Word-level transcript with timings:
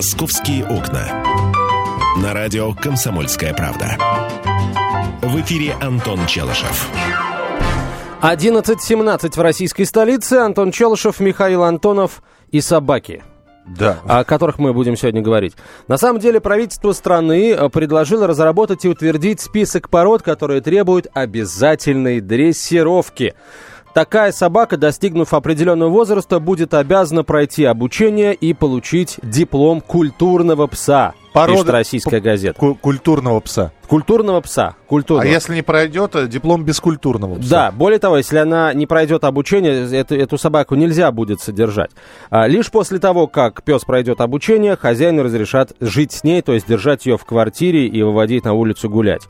«Московские 0.00 0.64
окна». 0.64 1.22
На 2.22 2.32
радио 2.32 2.72
«Комсомольская 2.72 3.52
правда». 3.52 3.98
В 5.20 5.38
эфире 5.42 5.74
Антон 5.78 6.24
Челышев. 6.26 6.88
11.17 8.22 9.36
в 9.36 9.40
российской 9.42 9.84
столице. 9.84 10.36
Антон 10.36 10.72
Челышев, 10.72 11.20
Михаил 11.20 11.64
Антонов 11.64 12.22
и 12.50 12.62
собаки. 12.62 13.22
Да. 13.66 13.98
О 14.06 14.24
которых 14.24 14.58
мы 14.58 14.72
будем 14.72 14.96
сегодня 14.96 15.20
говорить. 15.20 15.52
На 15.86 15.98
самом 15.98 16.18
деле 16.18 16.40
правительство 16.40 16.92
страны 16.92 17.52
э, 17.52 17.68
предложило 17.68 18.26
разработать 18.26 18.86
и 18.86 18.88
утвердить 18.88 19.42
список 19.42 19.90
пород, 19.90 20.22
которые 20.22 20.62
требуют 20.62 21.08
обязательной 21.12 22.22
дрессировки. 22.22 23.34
Такая 23.94 24.30
собака, 24.30 24.76
достигнув 24.76 25.34
определенного 25.34 25.88
возраста, 25.90 26.38
будет 26.38 26.74
обязана 26.74 27.24
пройти 27.24 27.64
обучение 27.64 28.34
и 28.34 28.54
получить 28.54 29.16
диплом 29.22 29.80
культурного 29.80 30.68
пса. 30.68 31.14
Порода- 31.32 31.52
пишет 31.54 31.70
российская 31.70 32.20
газета. 32.20 32.58
Ку- 32.58 32.74
культурного 32.74 33.38
пса. 33.40 33.72
Культурного 33.88 34.40
пса. 34.40 34.74
А 34.76 34.88
Культурного. 34.88 35.28
если 35.28 35.54
не 35.54 35.62
пройдет, 35.62 36.14
э, 36.16 36.26
диплом 36.28 36.64
бескультурного 36.64 37.36
пса. 37.36 37.48
Да, 37.50 37.70
более 37.72 37.98
того, 37.98 38.16
если 38.18 38.38
она 38.38 38.72
не 38.74 38.86
пройдет 38.86 39.24
обучение, 39.24 39.88
эту, 39.96 40.16
эту 40.16 40.38
собаку 40.38 40.74
нельзя 40.76 41.10
будет 41.12 41.40
содержать. 41.40 41.90
А, 42.30 42.46
лишь 42.48 42.70
после 42.70 42.98
того, 42.98 43.26
как 43.28 43.62
пес 43.62 43.84
пройдет 43.84 44.20
обучение, 44.20 44.76
хозяину 44.76 45.22
разрешат 45.24 45.72
жить 45.80 46.12
с 46.12 46.24
ней, 46.24 46.42
то 46.42 46.52
есть 46.52 46.66
держать 46.68 47.06
ее 47.06 47.16
в 47.16 47.24
квартире 47.24 47.86
и 47.86 48.02
выводить 48.02 48.44
на 48.44 48.52
улицу 48.54 48.88
гулять. 48.88 49.22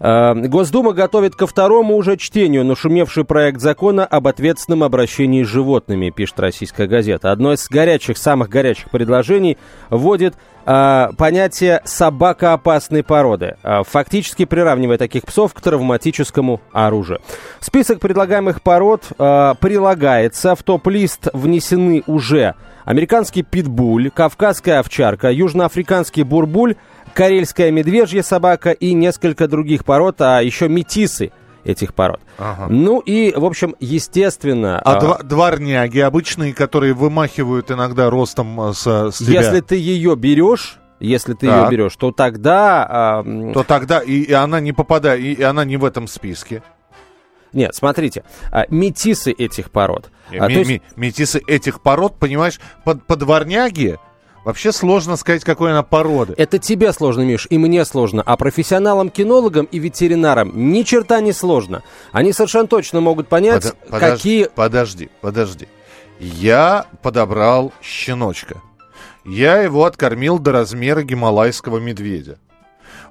А, 0.00 0.34
Госдума 0.34 0.92
готовит 0.92 1.36
ко 1.36 1.46
второму 1.46 1.96
уже 1.96 2.16
чтению 2.16 2.64
нашумевший 2.64 3.24
проект 3.24 3.60
закона 3.60 4.06
об 4.06 4.26
ответственном 4.26 4.82
обращении 4.82 5.44
с 5.44 5.46
животными, 5.46 6.10
пишет 6.10 6.40
российская 6.40 6.86
газета. 6.86 7.30
Одно 7.30 7.52
из 7.52 7.68
горячих, 7.68 8.16
самых 8.16 8.48
горячих 8.48 8.90
предложений 8.90 9.58
вводит 9.90 10.34
а, 10.64 11.10
понятие 11.18 11.82
собака-опасной 11.84 13.02
породы, 13.02 13.56
а, 13.62 13.82
фактически 13.82 14.46
приравнивая 14.46 14.98
таких 14.98 15.24
псов 15.24 15.52
к 15.52 15.60
травматическому 15.60 16.60
оружию. 16.72 17.20
Список 17.60 18.00
предлагаемых 18.00 18.62
пород 18.62 19.04
а, 19.18 19.54
прилагается. 19.54 20.54
В 20.54 20.62
топ-лист 20.62 21.28
внесены 21.32 22.02
уже 22.06 22.54
американский 22.84 23.42
питбуль, 23.42 24.10
кавказская 24.10 24.80
овчарка, 24.80 25.30
южноафриканский 25.30 26.22
бурбуль, 26.22 26.76
карельская 27.20 27.70
медвежья 27.70 28.22
собака 28.22 28.70
и 28.70 28.94
несколько 28.94 29.46
других 29.46 29.84
пород, 29.84 30.22
а 30.22 30.40
еще 30.40 30.70
метисы 30.70 31.32
этих 31.64 31.92
пород. 31.92 32.18
Ага. 32.38 32.68
Ну 32.70 33.00
и, 33.00 33.34
в 33.36 33.44
общем, 33.44 33.76
естественно... 33.78 34.78
А 34.78 34.96
а, 34.96 35.00
два- 35.00 35.18
дворняги 35.18 35.98
обычные, 35.98 36.54
которые 36.54 36.94
вымахивают 36.94 37.70
иногда 37.70 38.08
ростом 38.08 38.58
э, 38.58 38.72
с, 38.72 39.10
с 39.10 39.18
тебя, 39.18 39.42
Если 39.42 39.60
ты 39.60 39.76
ее 39.76 40.16
берешь, 40.16 40.78
если 40.98 41.34
ты 41.34 41.46
Так. 41.48 41.64
ее 41.64 41.70
берешь, 41.70 41.94
то 41.96 42.10
тогда... 42.10 42.86
а, 42.88 43.20
м, 43.20 43.52
то 43.52 43.64
тогда 43.64 44.00
и, 44.00 44.22
и 44.22 44.32
она 44.32 44.58
не 44.60 44.72
попадает, 44.72 45.20
и, 45.20 45.34
и 45.34 45.42
она 45.42 45.66
не 45.66 45.76
в 45.76 45.84
этом 45.84 46.08
списке. 46.08 46.62
Нет, 47.52 47.74
смотрите, 47.74 48.24
а, 48.50 48.64
метисы 48.70 49.30
этих 49.32 49.70
пород. 49.70 50.10
А, 50.30 50.32
Ми- 50.48 50.54
то 50.54 50.58
есть- 50.60 50.70
ми- 50.70 50.82
метисы 50.96 51.42
этих 51.46 51.82
пород, 51.82 52.18
понимаешь, 52.18 52.58
под, 52.82 53.06
под 53.06 53.18
дворняги 53.18 53.98
вообще 54.44 54.72
сложно 54.72 55.16
сказать, 55.16 55.44
какой 55.44 55.70
она 55.70 55.82
породы. 55.82 56.34
Это 56.36 56.58
тебе 56.58 56.92
сложно, 56.92 57.22
Миш, 57.22 57.46
и 57.50 57.58
мне 57.58 57.84
сложно. 57.84 58.22
А 58.24 58.36
профессионалам-кинологам 58.36 59.66
и 59.66 59.78
ветеринарам 59.78 60.52
ни 60.72 60.82
черта 60.82 61.20
не 61.20 61.32
сложно. 61.32 61.82
Они 62.12 62.32
совершенно 62.32 62.66
точно 62.66 63.00
могут 63.00 63.28
понять, 63.28 63.64
Подо- 63.64 63.74
подож- 63.90 64.00
какие... 64.00 64.44
Подожди, 64.54 65.10
подожди. 65.20 65.68
Я 66.18 66.86
подобрал 67.02 67.72
щеночка. 67.82 68.60
Я 69.24 69.58
его 69.58 69.84
откормил 69.84 70.38
до 70.38 70.52
размера 70.52 71.02
гималайского 71.02 71.78
медведя. 71.78 72.38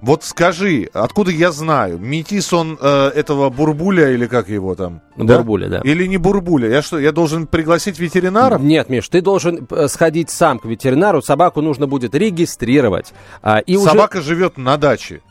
Вот 0.02 0.23
скажи, 0.23 0.89
откуда 0.94 1.31
я 1.31 1.52
знаю, 1.52 1.97
метис 1.97 2.54
он 2.54 2.77
э, 2.80 3.08
этого 3.15 3.49
бурбуля 3.49 4.11
или 4.11 4.27
как 4.27 4.48
его 4.48 4.76
там? 4.76 5.02
Бурбуля, 5.17 5.67
да. 5.67 5.82
Или 5.83 6.05
не 6.05 6.17
бурбуля? 6.17 6.70
Я 6.70 6.82
что, 6.82 6.99
я 6.99 7.11
должен 7.11 7.48
пригласить 7.48 7.99
ветеринаров? 7.99 8.61
Нет, 8.61 8.89
Миш, 8.89 9.10
ты 9.10 9.21
должен 9.21 9.67
э, 9.70 9.87
сходить 9.89 10.30
сам 10.30 10.60
к 10.60 10.65
ветеринару. 10.65 11.21
Собаку 11.21 11.61
нужно 11.61 11.86
будет 11.86 12.15
регистрировать. 12.15 13.14
А, 13.42 13.60
и 13.60 13.76
уже... 13.76 13.89
Собака 13.89 14.21
живет 14.21 14.58
на 14.58 14.77
даче. 14.77 15.21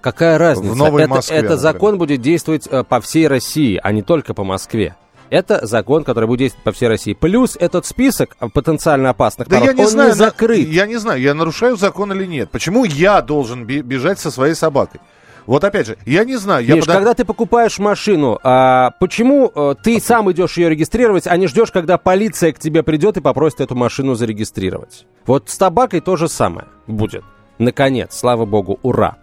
Какая 0.00 0.38
разница? 0.38 0.72
В 0.72 0.76
Новой 0.76 1.02
это, 1.02 1.10
Москве, 1.10 1.36
это 1.36 1.50
например. 1.50 1.62
закон 1.62 1.98
будет 1.98 2.20
действовать 2.22 2.66
э, 2.66 2.84
по 2.84 3.00
всей 3.00 3.26
России, 3.26 3.78
а 3.82 3.92
не 3.92 4.02
только 4.02 4.32
по 4.32 4.44
Москве. 4.44 4.96
Это 5.30 5.66
закон, 5.66 6.04
который 6.04 6.26
будет 6.26 6.40
действовать 6.40 6.64
по 6.64 6.72
всей 6.72 6.88
России. 6.88 7.14
Плюс 7.14 7.56
этот 7.58 7.86
список 7.86 8.36
потенциально 8.54 9.10
опасных 9.10 9.48
Да 9.48 9.56
пород, 9.60 9.68
я 9.68 9.72
не 9.74 9.82
он 9.84 9.88
знаю, 9.90 10.08
не 10.10 10.14
закрыт. 10.14 10.68
я 10.68 10.86
не 10.86 10.96
знаю, 10.96 11.20
я 11.20 11.34
нарушаю 11.34 11.76
закон 11.76 12.12
или 12.12 12.24
нет. 12.26 12.50
Почему 12.50 12.84
я 12.84 13.20
должен 13.22 13.64
бежать 13.64 14.18
со 14.18 14.30
своей 14.30 14.54
собакой? 14.54 15.00
Вот 15.46 15.64
опять 15.64 15.86
же, 15.86 15.96
я 16.04 16.24
не 16.24 16.36
знаю. 16.36 16.62
Я 16.62 16.74
Миш, 16.74 16.84
подо- 16.84 16.92
когда 16.92 17.14
ты 17.14 17.24
покупаешь 17.24 17.78
машину, 17.78 18.38
а, 18.42 18.90
почему 19.00 19.50
э, 19.54 19.74
ты 19.82 19.98
сам 19.98 20.30
идешь 20.30 20.58
ее 20.58 20.68
регистрировать, 20.68 21.26
а 21.26 21.34
не 21.38 21.46
ждешь, 21.46 21.72
когда 21.72 21.96
полиция 21.96 22.52
к 22.52 22.58
тебе 22.58 22.82
придет 22.82 23.16
и 23.16 23.22
попросит 23.22 23.62
эту 23.62 23.74
машину 23.74 24.14
зарегистрировать? 24.14 25.06
Вот 25.24 25.48
с 25.48 25.56
табакой 25.56 26.00
то 26.00 26.16
же 26.16 26.28
самое 26.28 26.66
будет. 26.86 27.24
Наконец, 27.58 28.16
слава 28.16 28.44
богу, 28.44 28.78
ура. 28.82 29.16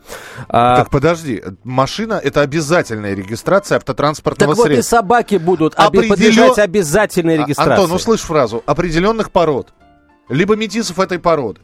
А, 0.50 0.78
Так 0.78 0.90
подожди, 0.90 1.41
машина 1.63 2.19
это 2.22 2.41
обязательная 2.41 3.13
регистрация 3.13 3.78
автотранспортного 3.78 4.53
так 4.53 4.57
вот 4.57 4.68
и 4.68 4.73
средства. 4.73 4.97
собаки 4.97 5.35
будут 5.35 5.73
Определен- 5.75 6.09
подлежать 6.09 6.59
обязательной 6.59 7.35
А, 7.35 7.38
регистрации. 7.44 7.72
Антон, 7.84 7.91
услышь 7.96 8.22
фразу 8.22 8.62
определенных 8.66 9.31
пород. 9.31 9.69
Либо 10.29 10.56
метисов 10.56 11.00
этой 11.00 11.19
породы. 11.19 11.62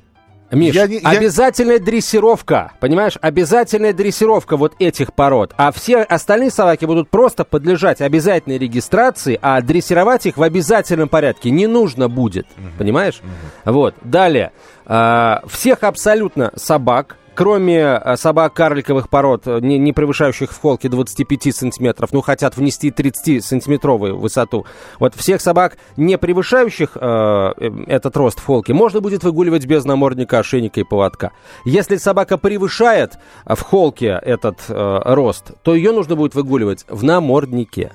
Миш, 0.52 0.76
Я 0.76 0.88
не- 0.88 0.98
я- 1.00 1.10
обязательная 1.10 1.80
дрессировка, 1.80 2.74
понимаешь? 2.80 3.14
Обязательная 3.22 3.94
дрессировка 3.94 4.58
вот 4.58 4.74
этих 4.80 5.14
пород. 5.14 5.54
А 5.58 5.72
все 5.72 5.98
остальные 6.02 6.52
собаки 6.52 6.86
будут 6.86 7.10
просто 7.10 7.44
подлежать 7.46 8.02
обязательной 8.02 8.58
регистрации, 8.58 9.40
а 9.42 9.62
дрессировать 9.62 10.26
их 10.26 10.38
в 10.38 10.44
обязательном 10.44 11.10
порядке 11.10 11.52
не 11.52 11.68
нужно 11.68 12.10
будет. 12.10 12.48
Понимаешь? 12.78 13.22
Вот. 13.66 13.96
Далее. 14.04 14.52
А, 14.86 15.42
всех 15.48 15.84
абсолютно 15.84 16.52
собак, 16.56 17.18
кроме 17.42 17.88
а, 17.88 18.18
собак 18.18 18.54
карликовых 18.54 19.10
пород, 19.10 19.48
э, 19.48 19.60
не, 19.62 19.80
не 19.80 19.94
превышающих 19.94 20.52
в 20.52 20.62
холке 20.62 20.90
25 20.90 21.56
сантиметров, 21.56 22.12
ну, 22.14 22.22
хотят 22.22 22.56
внести 22.56 22.92
30-сантиметровую 22.92 24.14
высоту. 24.14 24.68
Вот 25.00 25.16
всех 25.16 25.42
собак, 25.42 25.78
не 25.98 26.20
превышающих 26.20 26.96
э, 26.96 27.00
э, 27.02 27.72
этот 27.88 28.16
рост 28.16 28.40
в 28.40 28.46
холке, 28.46 28.76
можно 28.76 29.02
будет 29.02 29.24
выгуливать 29.24 29.66
без 29.66 29.86
намордника, 29.86 30.38
ошейника 30.38 30.82
и 30.82 30.84
поводка. 30.84 31.32
Если 31.66 31.96
собака 31.96 32.38
превышает 32.38 33.14
э, 33.46 33.56
в 33.56 33.62
холке 33.62 34.20
этот 34.22 34.60
э, 34.70 35.00
рост, 35.06 35.54
то 35.64 35.74
ее 35.74 35.94
нужно 35.94 36.16
будет 36.16 36.36
выгуливать 36.36 36.86
в 36.90 37.04
наморднике 37.04 37.92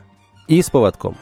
и 0.48 0.60
с 0.60 0.70
поводком. 0.70 1.16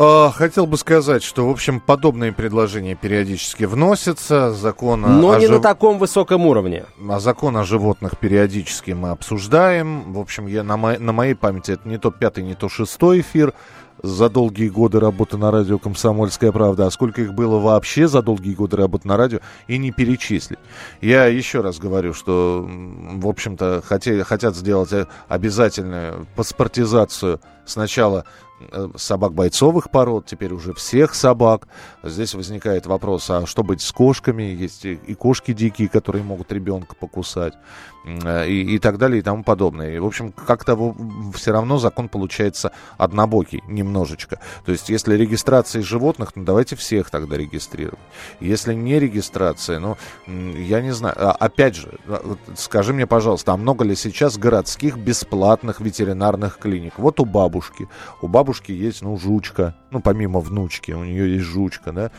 А, 0.00 0.30
хотел 0.30 0.66
бы 0.66 0.78
сказать, 0.78 1.24
что, 1.24 1.48
в 1.48 1.50
общем, 1.50 1.80
подобные 1.80 2.32
предложения 2.32 2.94
периодически 2.94 3.64
вносятся. 3.64 4.52
Закон 4.52 5.04
о- 5.04 5.08
Но 5.08 5.32
о 5.32 5.38
не 5.40 5.46
жив- 5.46 5.56
на 5.56 5.60
таком 5.60 5.98
высоком 5.98 6.46
уровне. 6.46 6.84
А 7.08 7.18
закон 7.18 7.56
о 7.56 7.64
животных 7.64 8.16
периодически 8.16 8.92
мы 8.92 9.10
обсуждаем. 9.10 10.12
В 10.12 10.20
общем, 10.20 10.46
я 10.46 10.62
на, 10.62 10.76
мо- 10.76 10.98
на 11.00 11.12
моей 11.12 11.34
памяти 11.34 11.72
это 11.72 11.88
не 11.88 11.98
то 11.98 12.12
пятый, 12.12 12.44
не 12.44 12.54
то 12.54 12.68
шестой 12.68 13.22
эфир 13.22 13.54
за 14.00 14.28
долгие 14.30 14.68
годы 14.68 15.00
работы 15.00 15.36
на 15.36 15.50
радио 15.50 15.78
«Комсомольская 15.80 16.52
правда». 16.52 16.86
А 16.86 16.90
сколько 16.92 17.20
их 17.20 17.34
было 17.34 17.58
вообще 17.58 18.06
за 18.06 18.22
долгие 18.22 18.54
годы 18.54 18.76
работы 18.76 19.08
на 19.08 19.16
радио, 19.16 19.40
и 19.66 19.78
не 19.78 19.90
перечислить. 19.90 20.60
Я 21.00 21.26
еще 21.26 21.60
раз 21.60 21.80
говорю, 21.80 22.14
что, 22.14 22.64
в 22.68 23.26
общем-то, 23.26 23.82
хоте- 23.84 24.22
хотят 24.22 24.54
сделать 24.54 24.92
э, 24.92 25.08
обязательную 25.26 26.28
паспортизацию 26.36 27.40
сначала 27.66 28.24
собак 28.96 29.34
бойцовых 29.34 29.90
пород, 29.90 30.26
теперь 30.26 30.52
уже 30.52 30.74
всех 30.74 31.14
собак. 31.14 31.68
Здесь 32.02 32.34
возникает 32.34 32.86
вопрос, 32.86 33.30
а 33.30 33.46
что 33.46 33.62
быть 33.62 33.80
с 33.80 33.92
кошками? 33.92 34.42
Есть 34.42 34.84
и, 34.84 35.14
кошки 35.14 35.52
дикие, 35.52 35.88
которые 35.88 36.24
могут 36.24 36.52
ребенка 36.52 36.94
покусать, 36.94 37.54
э, 38.04 38.48
и, 38.48 38.74
и 38.74 38.78
так 38.78 38.98
далее, 38.98 39.20
и 39.20 39.22
тому 39.22 39.44
подобное. 39.44 39.94
И, 39.94 39.98
в 39.98 40.06
общем, 40.06 40.32
как-то 40.32 40.94
все 41.34 41.52
равно 41.52 41.78
закон 41.78 42.08
получается 42.08 42.72
однобокий 42.96 43.62
немножечко. 43.68 44.40
То 44.64 44.72
есть, 44.72 44.88
если 44.88 45.16
регистрация 45.16 45.82
животных, 45.82 46.32
ну 46.34 46.44
давайте 46.44 46.76
всех 46.76 47.10
тогда 47.10 47.36
регистрировать. 47.36 47.98
Если 48.40 48.74
не 48.74 48.98
регистрация, 48.98 49.78
ну, 49.78 49.96
я 50.26 50.80
не 50.82 50.92
знаю. 50.92 51.14
А, 51.16 51.32
опять 51.32 51.76
же, 51.76 51.98
а, 52.06 52.36
скажи 52.56 52.92
мне, 52.92 53.06
пожалуйста, 53.06 53.52
а 53.52 53.56
много 53.56 53.84
ли 53.84 53.94
сейчас 53.94 54.36
городских 54.36 54.96
бесплатных 54.96 55.80
ветеринарных 55.80 56.58
клиник? 56.58 56.94
Вот 56.98 57.20
у 57.20 57.24
бабушки. 57.24 57.88
У 58.20 58.28
бабушки 58.28 58.47
есть, 58.72 59.02
ну, 59.02 59.16
жучка. 59.18 59.74
Ну, 59.90 60.00
помимо 60.00 60.40
внучки, 60.40 60.92
у 60.92 61.04
нее 61.04 61.34
есть 61.34 61.44
жучка, 61.44 61.92
да? 61.92 62.10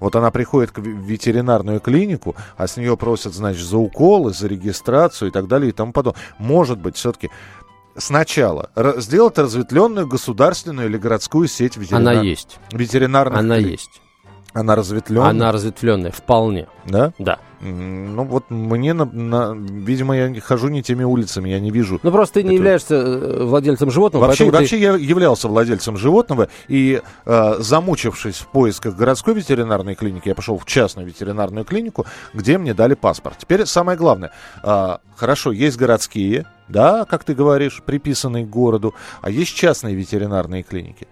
Вот 0.00 0.16
она 0.16 0.30
приходит 0.30 0.70
к 0.70 0.78
ветеринарную 0.78 1.80
клинику, 1.80 2.34
а 2.56 2.66
с 2.66 2.76
нее 2.76 2.96
просят, 2.96 3.34
значит, 3.34 3.64
за 3.64 3.76
уколы, 3.76 4.32
за 4.32 4.48
регистрацию 4.48 5.28
и 5.28 5.32
так 5.32 5.48
далее 5.48 5.70
и 5.70 5.72
тому 5.72 5.92
подобное. 5.92 6.22
Может 6.38 6.78
быть, 6.78 6.96
все-таки 6.96 7.30
сначала 7.96 8.70
сделать 8.96 9.38
разветвленную 9.38 10.06
государственную 10.06 10.88
или 10.88 10.98
городскую 10.98 11.48
сеть 11.48 11.76
ветеринар... 11.76 12.14
Она 12.14 12.22
есть. 12.22 12.58
ветеринарных 12.72 13.38
Она 13.38 13.56
клиник. 13.56 13.72
есть. 13.72 14.00
Она 14.56 14.74
разветвленная? 14.74 15.28
Она 15.28 15.52
разветвленная, 15.52 16.10
вполне. 16.10 16.66
Да? 16.86 17.12
Да. 17.18 17.38
Ну 17.60 18.24
вот 18.24 18.44
мне, 18.48 18.94
на, 18.94 19.04
на, 19.04 19.54
видимо, 19.54 20.16
я 20.16 20.40
хожу 20.40 20.68
не 20.68 20.82
теми 20.82 21.04
улицами, 21.04 21.50
я 21.50 21.60
не 21.60 21.70
вижу. 21.70 22.00
Ну 22.02 22.10
просто 22.10 22.34
ты 22.34 22.42
не 22.42 22.48
это... 22.48 22.54
являешься 22.54 22.94
э, 22.94 23.44
владельцем 23.44 23.90
животного. 23.90 24.26
Вообще, 24.26 24.50
вообще 24.50 24.76
ты... 24.76 24.82
я 24.82 24.94
являлся 24.94 25.48
владельцем 25.48 25.98
животного 25.98 26.48
и 26.68 27.02
э, 27.26 27.54
замучившись 27.58 28.36
в 28.36 28.46
поисках 28.46 28.96
городской 28.96 29.34
ветеринарной 29.34 29.94
клиники, 29.94 30.28
я 30.28 30.34
пошел 30.34 30.56
в 30.56 30.64
частную 30.64 31.06
ветеринарную 31.06 31.66
клинику, 31.66 32.06
где 32.32 32.56
мне 32.56 32.72
дали 32.72 32.94
паспорт. 32.94 33.36
Теперь 33.38 33.66
самое 33.66 33.98
главное, 33.98 34.32
э, 34.62 34.96
хорошо, 35.16 35.52
есть 35.52 35.76
городские, 35.76 36.46
да, 36.68 37.04
как 37.04 37.24
ты 37.24 37.34
говоришь, 37.34 37.82
приписанные 37.84 38.46
к 38.46 38.50
городу, 38.50 38.94
а 39.20 39.30
есть 39.30 39.54
частные 39.54 39.94
ветеринарные 39.94 40.62
клиники. 40.62 41.08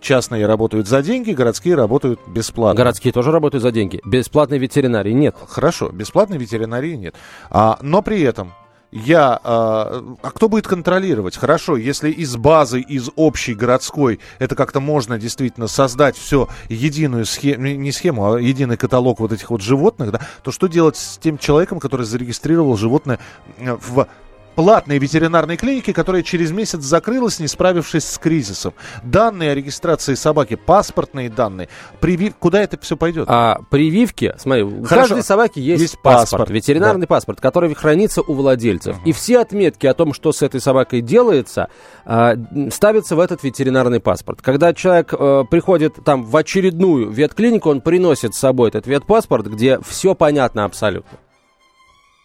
Частные 0.00 0.46
работают 0.46 0.86
за 0.86 1.02
деньги, 1.02 1.32
городские 1.32 1.74
работают 1.74 2.20
бесплатно. 2.28 2.76
Городские 2.76 3.12
тоже 3.12 3.32
работают 3.32 3.62
за 3.62 3.72
деньги. 3.72 4.00
Бесплатной 4.04 4.58
ветеринарии 4.58 5.12
нет. 5.12 5.34
Хорошо, 5.48 5.90
бесплатной 5.90 6.38
ветеринарии 6.38 6.94
нет. 6.94 7.14
А, 7.50 7.78
но 7.82 8.00
при 8.02 8.22
этом 8.22 8.52
я... 8.92 9.38
А, 9.42 10.02
а 10.22 10.30
кто 10.30 10.48
будет 10.48 10.66
контролировать? 10.66 11.36
Хорошо, 11.36 11.76
если 11.76 12.10
из 12.10 12.36
базы, 12.36 12.80
из 12.80 13.10
общей 13.16 13.54
городской, 13.54 14.20
это 14.38 14.54
как-то 14.54 14.80
можно 14.80 15.18
действительно 15.18 15.66
создать 15.66 16.16
все 16.16 16.48
единую 16.68 17.26
схему, 17.26 17.66
не 17.66 17.92
схему, 17.92 18.32
а 18.32 18.40
единый 18.40 18.76
каталог 18.76 19.20
вот 19.20 19.32
этих 19.32 19.50
вот 19.50 19.60
животных, 19.60 20.12
да, 20.12 20.20
то 20.42 20.52
что 20.52 20.68
делать 20.68 20.96
с 20.96 21.18
тем 21.18 21.38
человеком, 21.38 21.80
который 21.80 22.06
зарегистрировал 22.06 22.76
животное 22.76 23.18
в 23.58 24.06
платной 24.58 24.98
ветеринарной 24.98 25.56
клиники, 25.56 25.92
которая 25.92 26.24
через 26.24 26.50
месяц 26.50 26.82
закрылась, 26.82 27.38
не 27.38 27.46
справившись 27.46 28.02
с 28.02 28.18
кризисом. 28.18 28.74
Данные 29.04 29.52
о 29.52 29.54
регистрации 29.54 30.14
собаки, 30.14 30.56
паспортные 30.56 31.30
данные. 31.30 31.68
Привив... 32.00 32.34
Куда 32.34 32.60
это 32.60 32.76
все 32.80 32.96
пойдет? 32.96 33.26
А 33.30 33.60
прививки, 33.70 34.34
смотри, 34.36 34.64
у 34.64 34.82
каждой 34.82 35.22
собаки 35.22 35.60
есть, 35.60 35.80
есть 35.80 36.02
паспорт, 36.02 36.22
паспорт, 36.22 36.50
ветеринарный 36.50 37.02
да. 37.02 37.06
паспорт, 37.06 37.40
который 37.40 37.72
хранится 37.72 38.20
у 38.20 38.34
владельцев. 38.34 38.96
Угу. 38.96 39.08
И 39.08 39.12
все 39.12 39.38
отметки 39.38 39.86
о 39.86 39.94
том, 39.94 40.12
что 40.12 40.32
с 40.32 40.42
этой 40.42 40.60
собакой 40.60 41.02
делается, 41.02 41.68
а, 42.04 42.34
ставятся 42.72 43.14
в 43.14 43.20
этот 43.20 43.44
ветеринарный 43.44 44.00
паспорт. 44.00 44.42
Когда 44.42 44.74
человек 44.74 45.14
э, 45.16 45.44
приходит 45.48 45.98
там 46.04 46.24
в 46.24 46.36
очередную 46.36 47.10
ветклинику, 47.10 47.70
он 47.70 47.80
приносит 47.80 48.34
с 48.34 48.38
собой 48.38 48.70
этот 48.70 48.88
ветпаспорт, 48.88 49.46
где 49.46 49.78
все 49.86 50.16
понятно 50.16 50.64
абсолютно. 50.64 51.16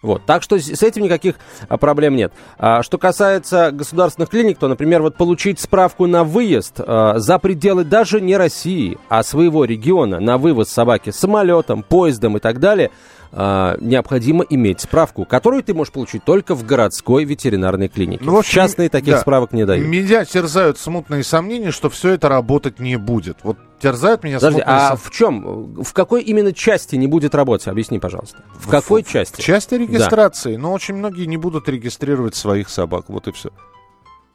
Вот. 0.04 0.26
Так 0.26 0.44
что 0.44 0.60
с 0.60 0.84
этим 0.84 1.04
никаких 1.04 1.36
а, 1.68 1.78
проблем 1.78 2.16
нет. 2.16 2.34
А, 2.60 2.84
что 2.84 2.98
касается 3.00 3.72
государственных 3.72 4.30
клиник, 4.30 4.60
то, 4.60 4.68
например, 4.68 5.02
вот 5.02 5.16
получить 5.16 5.60
справку 5.60 6.06
на 6.06 6.26
выезд 6.26 6.76
а, 6.80 7.18
за 7.18 7.40
пределы 7.40 7.86
даже 7.86 8.22
не 8.22 8.38
России, 8.38 9.00
а 9.08 9.24
своего 9.24 9.64
региона 9.64 10.20
на 10.20 10.38
вывоз 10.38 10.70
собаки 10.70 11.10
самолетом, 11.10 11.82
поездом 11.82 12.38
и 12.38 12.40
так 12.40 12.60
далее– 12.60 12.92
э, 13.34 13.78
необходимо 13.82 14.46
иметь 14.50 14.82
справку, 14.82 15.26
которую 15.26 15.64
ты 15.64 15.74
можешь 15.74 15.92
получить 15.92 16.24
только 16.24 16.56
в 16.56 16.66
городской 16.66 17.26
ветеринарной 17.26 17.90
клинике. 17.90 18.24
Ну, 18.24 18.34
в, 18.34 18.38
общем, 18.38 18.54
Частные 18.54 18.90
таких 18.90 19.16
да, 19.16 19.20
справок 19.20 19.52
не 19.52 19.66
дают. 19.66 19.88
Меня 19.88 20.24
терзают 20.26 20.78
смутные 20.78 21.24
сомнения, 21.24 21.72
что 21.72 21.90
все 21.90 22.12
это 22.12 22.30
работать 22.30 22.80
не 22.80 22.98
будет. 22.98 23.40
Вот 23.44 23.58
терзают 23.82 24.24
меня 24.24 24.38
Подожди, 24.38 24.62
смутные 24.62 24.78
а 24.78 24.96
в 24.96 25.12
чем? 25.12 25.84
В 25.84 25.94
какой 25.94 26.22
именно 26.22 26.54
части 26.54 26.96
не 26.96 27.08
будет 27.08 27.36
работать? 27.36 27.68
Объясни, 27.68 28.00
пожалуйста. 28.00 28.44
В, 28.56 28.68
в 28.68 28.70
какой 28.70 29.04
части? 29.04 29.42
В 29.42 29.44
части 29.44 29.76
регистрации. 29.76 30.56
Да. 30.56 30.62
Но 30.62 30.74
очень 30.74 30.96
многие 30.96 31.26
не 31.26 31.38
будут 31.38 31.68
регистрировать 31.68 32.36
своих 32.36 32.70
собак. 32.70 33.06
Вот 33.08 33.28
и 33.28 33.32
все. 33.32 33.50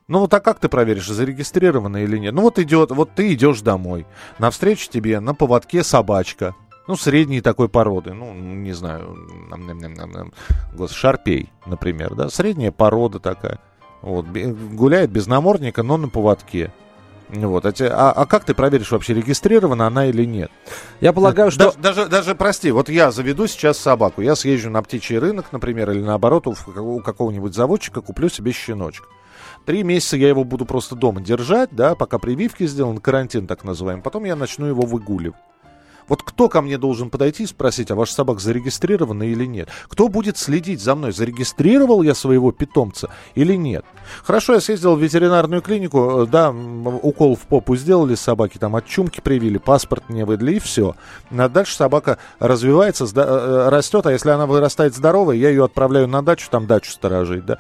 Ну 0.09 0.21
вот 0.21 0.33
а 0.33 0.41
как 0.41 0.59
ты 0.59 0.71
проверишь, 0.71 1.07
зарегистрировано 1.07 1.99
или 1.99 2.17
нет? 2.17 2.33
Ну 2.33 2.41
вот 2.41 2.59
идет, 2.59 2.91
вот 2.93 3.11
ты 3.15 3.35
идешь 3.35 3.61
домой, 3.61 4.07
навстречу 4.39 4.89
тебе 4.91 5.21
на 5.21 5.35
поводке 5.35 5.85
собачка, 5.85 6.55
ну, 6.89 6.97
средней 6.97 7.43
такой 7.43 7.69
породы, 7.69 8.15
ну, 8.15 8.33
не 8.33 8.73
знаю, 8.73 9.15
шарпей, 10.91 11.53
например, 11.67 12.15
да, 12.15 12.31
средняя 12.31 12.73
порода 12.73 13.21
такая. 13.21 13.61
Вот, 14.01 14.27
гуляет 14.27 15.11
без 15.11 15.27
намордника, 15.27 15.83
но 15.83 15.99
на 15.99 16.09
поводке. 16.09 16.73
Вот, 17.29 17.67
а, 17.67 17.73
а, 17.79 18.13
а 18.13 18.27
как 18.27 18.45
ты 18.45 18.55
проверишь 18.55 18.91
вообще, 18.91 19.13
регистрирована 19.13 19.87
она 19.87 20.07
или 20.07 20.25
нет? 20.25 20.51
Я 21.03 21.13
полагаю, 21.13 21.51
что... 21.51 21.65
Даже, 21.65 21.79
даже, 21.79 22.07
даже, 22.07 22.35
прости, 22.35 22.71
вот 22.71 22.89
я 22.89 23.11
заведу 23.11 23.47
сейчас 23.47 23.77
собаку, 23.77 24.23
я 24.23 24.35
съезжу 24.35 24.71
на 24.71 24.83
птичий 24.83 25.19
рынок, 25.19 25.53
например, 25.53 25.91
или 25.91 26.01
наоборот 26.01 26.47
у, 26.47 26.55
у 26.81 27.01
какого-нибудь 27.01 27.55
заводчика 27.55 28.01
куплю 28.01 28.31
себе 28.31 28.53
щеночка. 28.53 29.07
Три 29.67 29.83
месяца 29.83 30.17
я 30.17 30.29
его 30.29 30.45
буду 30.45 30.65
просто 30.65 30.97
дома 30.97 31.21
держать, 31.21 31.69
да, 31.73 31.95
пока 31.95 32.19
прививки 32.19 32.67
сделаны, 32.67 33.01
карантин 33.01 33.47
так 33.47 33.63
называемый. 33.63 34.03
Потом 34.03 34.25
я 34.25 34.35
начну 34.35 34.65
его 34.65 34.85
выгуливать. 34.85 35.37
Вот 36.09 36.23
кто 36.23 36.49
ко 36.49 36.63
мне 36.63 36.79
должен 36.79 37.11
подойти 37.11 37.45
и 37.45 37.47
спросить, 37.47 37.91
а 37.91 37.95
ваш 37.95 38.11
собак 38.11 38.41
зарегистрирована 38.41 39.25
или 39.25 39.45
нет? 39.45 39.69
Кто 39.89 40.09
будет 40.09 40.39
следить 40.39 40.81
за 40.81 40.95
мной, 40.95 41.13
зарегистрировал 41.13 42.03
я 42.03 42.15
своего 42.15 42.53
питомца 42.53 43.11
или 43.35 43.55
нет? 43.55 43.85
Хорошо, 44.25 44.55
я 44.55 44.61
съездил 44.61 44.97
в 44.97 45.03
ветеринарную 45.03 45.63
клинику, 45.63 46.27
да, 46.31 46.51
укол 46.51 47.37
в 47.37 47.47
попу 47.47 47.77
сделали 47.77 48.15
собаки, 48.15 48.59
там 48.59 48.77
от 48.77 48.87
чумки 48.87 49.21
привили, 49.21 49.59
паспорт 49.59 50.09
мне 50.09 50.25
выдали 50.25 50.55
и 50.55 50.59
все. 50.59 50.95
А 51.31 51.49
дальше 51.49 51.77
собака 51.77 52.19
развивается, 52.39 53.05
э, 53.05 53.09
э, 53.15 53.69
растет, 53.69 54.07
а 54.07 54.13
если 54.13 54.31
она 54.31 54.47
вырастает 54.47 54.95
здоровая, 54.95 55.37
я 55.37 55.51
ее 55.51 55.65
отправляю 55.65 56.09
на 56.09 56.23
дачу, 56.23 56.49
там 56.51 56.67
дачу 56.67 56.91
сторожить, 56.91 57.45
да. 57.45 57.59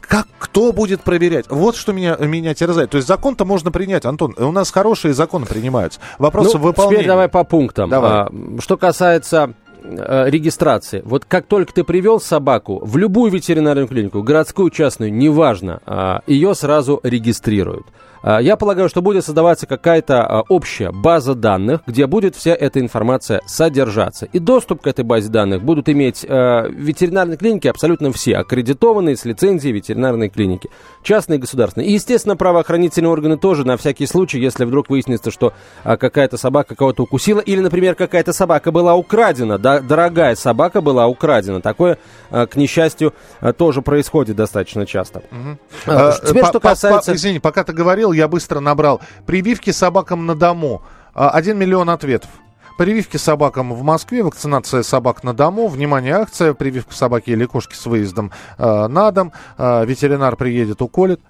Как, 0.00 0.26
кто 0.38 0.72
будет 0.72 1.02
проверять? 1.02 1.46
Вот 1.48 1.76
что 1.76 1.92
меня, 1.92 2.16
меня 2.16 2.54
терзает. 2.54 2.90
То 2.90 2.96
есть 2.96 3.08
закон-то 3.08 3.44
можно 3.44 3.70
принять, 3.70 4.04
Антон. 4.04 4.34
У 4.36 4.52
нас 4.52 4.70
хорошие 4.70 5.14
законы 5.14 5.46
принимаются. 5.46 6.00
Вопрос 6.18 6.54
ну, 6.54 6.60
выполнения. 6.60 6.98
Теперь 6.98 7.08
давай 7.08 7.28
по 7.28 7.44
пунктам. 7.44 7.90
Давай. 7.90 8.10
А, 8.10 8.30
что 8.60 8.76
касается 8.76 9.54
э, 9.82 10.24
регистрации. 10.28 11.02
Вот 11.04 11.24
как 11.24 11.46
только 11.46 11.72
ты 11.72 11.84
привел 11.84 12.20
собаку 12.20 12.80
в 12.84 12.96
любую 12.96 13.32
ветеринарную 13.32 13.88
клинику, 13.88 14.22
городскую, 14.22 14.70
частную, 14.70 15.12
неважно, 15.12 15.80
а, 15.86 16.22
ее 16.26 16.54
сразу 16.54 17.00
регистрируют. 17.02 17.86
А, 18.22 18.40
я 18.40 18.56
полагаю, 18.56 18.88
что 18.88 19.02
будет 19.02 19.24
создаваться 19.24 19.66
какая-то 19.66 20.22
а, 20.24 20.42
общая 20.48 20.90
база 20.90 21.34
данных, 21.34 21.82
где 21.86 22.06
будет 22.06 22.36
вся 22.36 22.54
эта 22.54 22.80
информация 22.80 23.40
содержаться. 23.46 24.26
И 24.26 24.38
доступ 24.38 24.82
к 24.82 24.86
этой 24.86 25.04
базе 25.04 25.28
данных 25.28 25.62
будут 25.62 25.88
иметь 25.88 26.24
э, 26.28 26.68
ветеринарные 26.70 27.36
клиники 27.36 27.68
абсолютно 27.68 28.12
все, 28.12 28.36
аккредитованные 28.36 29.16
с 29.16 29.24
лицензией 29.24 29.72
ветеринарные 29.72 30.28
клиники, 30.28 30.68
частные 31.02 31.38
и 31.38 31.40
государственные. 31.40 31.88
И, 31.88 31.92
естественно, 31.92 32.36
правоохранительные 32.36 33.10
органы 33.10 33.38
тоже 33.38 33.66
на 33.66 33.76
всякий 33.76 34.06
случай, 34.06 34.38
если 34.38 34.64
вдруг 34.64 34.90
выяснится, 34.90 35.30
что 35.30 35.52
какая-то 35.84 36.36
собака 36.36 36.74
кого-то 36.74 37.04
укусила, 37.04 37.40
или, 37.40 37.60
например, 37.60 37.94
какая-то 37.94 38.32
собака 38.32 38.72
была 38.72 38.94
украдена, 38.94 39.58
да, 39.58 39.80
дорогая 39.80 40.34
собака 40.34 40.80
была 40.80 41.06
украдена. 41.06 41.60
Такое, 41.60 41.98
к 42.30 42.56
несчастью, 42.56 43.14
тоже 43.56 43.82
происходит 43.82 44.36
достаточно 44.36 44.86
часто. 44.86 45.22
Угу. 45.30 45.58
А, 45.86 46.12
теперь, 46.26 46.44
что 46.44 46.60
касается... 46.60 47.14
Извини, 47.14 47.38
пока 47.38 47.64
ты 47.64 47.72
говорил, 47.72 48.09
посмотрел, 48.10 48.12
я 48.12 48.28
быстро 48.28 48.60
набрал. 48.60 49.00
Прививки 49.26 49.72
собакам 49.72 50.26
на 50.26 50.34
дому. 50.34 50.82
А, 51.14 51.30
один 51.30 51.58
миллион 51.58 51.90
ответов. 51.90 52.30
Прививки 52.78 53.18
собакам 53.18 53.74
в 53.74 53.82
Москве, 53.82 54.22
вакцинация 54.22 54.82
собак 54.82 55.22
на 55.22 55.34
дому, 55.34 55.68
внимание, 55.68 56.14
акция, 56.14 56.54
прививка 56.54 56.94
собаки 56.94 57.30
или 57.30 57.44
кошки 57.44 57.74
с 57.74 57.86
выездом 57.86 58.30
э, 58.56 58.86
на 58.88 59.10
дом, 59.10 59.32
э, 59.58 59.84
ветеринар 59.84 60.36
приедет, 60.36 60.80
уколет. 60.80 61.20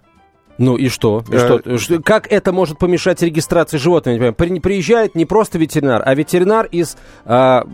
Ну 0.60 0.76
и 0.76 0.90
что? 0.90 1.24
И 1.32 1.38
что? 1.38 1.62
Э, 1.64 2.02
как 2.04 2.30
это 2.30 2.52
может 2.52 2.78
помешать 2.78 3.22
регистрации 3.22 3.78
животных? 3.78 4.34
Понимаю. 4.36 4.60
Приезжает 4.60 5.14
не 5.14 5.24
просто 5.24 5.58
ветеринар, 5.58 6.02
а 6.04 6.14
ветеринар 6.14 6.66
из 6.66 6.98
а, 7.24 7.66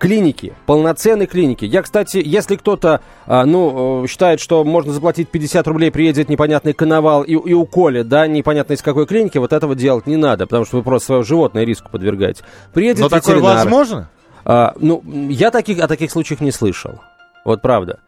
клиники, 0.00 0.52
полноценной 0.66 1.26
клиники. 1.26 1.64
Я, 1.64 1.82
кстати, 1.82 2.20
если 2.24 2.56
кто-то, 2.56 3.00
а, 3.26 3.44
ну, 3.46 4.02
э, 4.02 4.08
считает, 4.08 4.40
что 4.40 4.64
можно 4.64 4.92
заплатить 4.92 5.28
50 5.28 5.68
рублей, 5.68 5.92
приедет 5.92 6.28
непонятный 6.28 6.72
коновал 6.72 7.22
и, 7.22 7.34
и 7.34 7.54
уколет, 7.54 8.08
да, 8.08 8.26
непонятно 8.26 8.72
из 8.72 8.82
какой 8.82 9.06
клиники, 9.06 9.38
вот 9.38 9.52
этого 9.52 9.76
делать 9.76 10.08
не 10.08 10.16
надо, 10.16 10.46
потому 10.46 10.64
что 10.64 10.78
вы 10.78 10.82
просто 10.82 11.06
свое 11.06 11.22
животное 11.22 11.62
риску 11.62 11.90
подвергаете. 11.92 12.42
Приедет 12.74 13.02
Но 13.02 13.06
ветеринар. 13.06 13.40
такое 13.40 13.54
возможно? 13.54 14.10
А, 14.44 14.74
ну, 14.80 15.00
я 15.28 15.52
таких, 15.52 15.78
о 15.78 15.86
таких 15.86 16.10
случаях 16.10 16.40
не 16.40 16.50
слышал. 16.50 16.98
Вот 17.44 17.62
правда. 17.62 18.00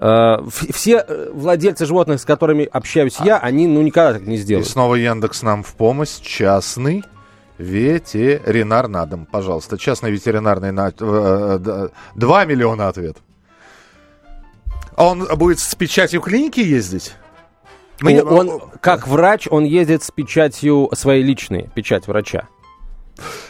Э, 0.00 0.38
все 0.48 1.04
э, 1.06 1.30
владельцы 1.32 1.84
животных, 1.84 2.20
с 2.20 2.24
которыми 2.24 2.64
общаюсь 2.64 3.16
я, 3.20 3.38
они 3.38 3.66
ну 3.66 3.82
никогда 3.82 4.14
так 4.14 4.26
не 4.26 4.36
сделают. 4.36 4.66
И 4.66 4.70
снова 4.70 4.94
Яндекс 4.94 5.42
нам 5.42 5.62
в 5.62 5.74
помощь. 5.74 6.20
Частный 6.20 7.04
ветеринар 7.58 8.86
на 8.88 9.06
дом. 9.06 9.26
Пожалуйста, 9.30 9.76
частный 9.76 10.10
ветеринарный 10.12 10.70
на... 10.70 10.92
2 10.92 11.90
э, 12.44 12.46
миллиона 12.46 12.88
ответов. 12.88 13.22
А 14.94 15.06
он 15.06 15.26
будет 15.36 15.58
с 15.58 15.74
печатью 15.74 16.20
клиники 16.20 16.60
ездить? 16.60 17.14
Мы... 18.00 18.22
Он, 18.22 18.50
он, 18.50 18.62
как 18.80 19.08
врач, 19.08 19.48
он 19.50 19.64
ездит 19.64 20.04
с 20.04 20.10
печатью 20.12 20.90
своей 20.92 21.24
личной, 21.24 21.68
печать 21.74 22.06
врача. 22.06 22.46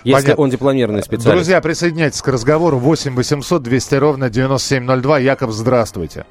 Если 0.03 0.23
Понятно. 0.23 0.43
он 0.43 0.51
дипломированный 0.51 1.03
специалист. 1.03 1.31
Друзья, 1.31 1.61
присоединяйтесь 1.61 2.23
к 2.23 2.29
разговору. 2.29 2.79
8 2.79 3.15
800 3.15 3.63
200 3.63 3.95
ровно 3.97 4.31
9702. 4.31 5.19
Яков, 5.19 5.53
здравствуйте. 5.53 6.25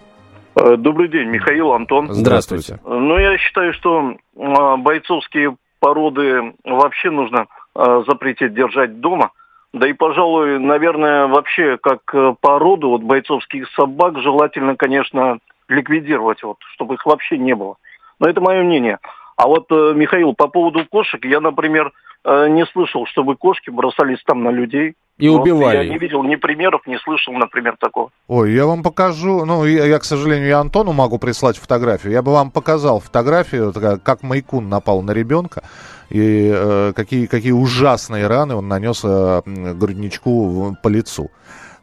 Э, 0.60 0.76
добрый 0.76 1.08
день, 1.08 1.28
Михаил, 1.28 1.72
Антон. 1.74 2.12
Здравствуйте. 2.12 2.80
Ну, 2.84 3.18
я 3.18 3.38
считаю, 3.38 3.74
что 3.74 4.16
а, 4.36 4.78
бойцовские 4.78 5.56
породы 5.80 6.54
вообще 6.64 7.12
нужно 7.12 7.46
а, 7.76 8.02
запретить 8.08 8.56
держать 8.56 9.00
дома, 9.00 9.32
Да 9.74 9.88
и, 9.88 9.94
пожалуй, 9.94 10.58
наверное, 10.58 11.28
вообще 11.28 11.78
как 11.78 12.00
э, 12.14 12.34
породу 12.42 12.90
вот 12.90 13.04
бойцовских 13.04 13.70
собак 13.76 14.18
желательно, 14.20 14.76
конечно, 14.76 15.38
ликвидировать, 15.68 16.42
вот, 16.42 16.58
чтобы 16.74 16.96
их 16.96 17.06
вообще 17.06 17.38
не 17.38 17.54
было. 17.54 17.76
Но 18.20 18.28
это 18.28 18.42
мое 18.42 18.64
мнение. 18.64 18.98
А 19.36 19.48
вот, 19.48 19.66
э, 19.70 19.94
Михаил, 19.94 20.34
по 20.34 20.48
поводу 20.48 20.86
кошек, 20.90 21.24
я, 21.26 21.40
например, 21.40 21.92
э, 22.24 22.48
не 22.50 22.66
слышал, 22.68 23.06
чтобы 23.06 23.36
кошки 23.36 23.70
бросались 23.70 24.24
там 24.26 24.42
на 24.42 24.50
людей. 24.50 24.96
И 25.18 25.28
Вот 25.30 25.42
убивали. 25.42 25.78
Я 25.78 25.90
не 25.90 25.98
видел 25.98 26.24
ни 26.24 26.36
примеров, 26.36 26.82
не 26.86 26.98
слышал, 27.00 27.34
например, 27.34 27.76
такого. 27.80 28.12
Ой, 28.28 28.54
я 28.54 28.68
вам 28.68 28.84
покажу, 28.84 29.46
ну, 29.46 29.66
я, 29.66 29.86
я, 29.86 29.98
к 29.98 30.04
сожалению, 30.04 30.48
я 30.48 30.60
Антону 30.60 30.94
могу 30.94 31.18
прислать 31.18 31.58
фотографию. 31.58 32.14
Я 32.14 32.22
бы 32.22 32.32
вам 32.32 32.52
показал 32.52 33.00
фотографию, 33.00 33.74
как 34.04 34.22
Майкун 34.22 34.70
напал 34.70 35.02
на 35.02 35.12
ребенка, 35.12 35.64
и 36.10 36.52
э, 36.54 36.94
какие, 36.96 37.26
какие 37.26 37.52
ужасные 37.52 38.28
раны 38.28 38.56
он 38.56 38.68
нанес 38.68 39.02
э, 39.04 39.42
грудничку 39.74 40.78
по 40.84 40.88
лицу. 40.88 41.32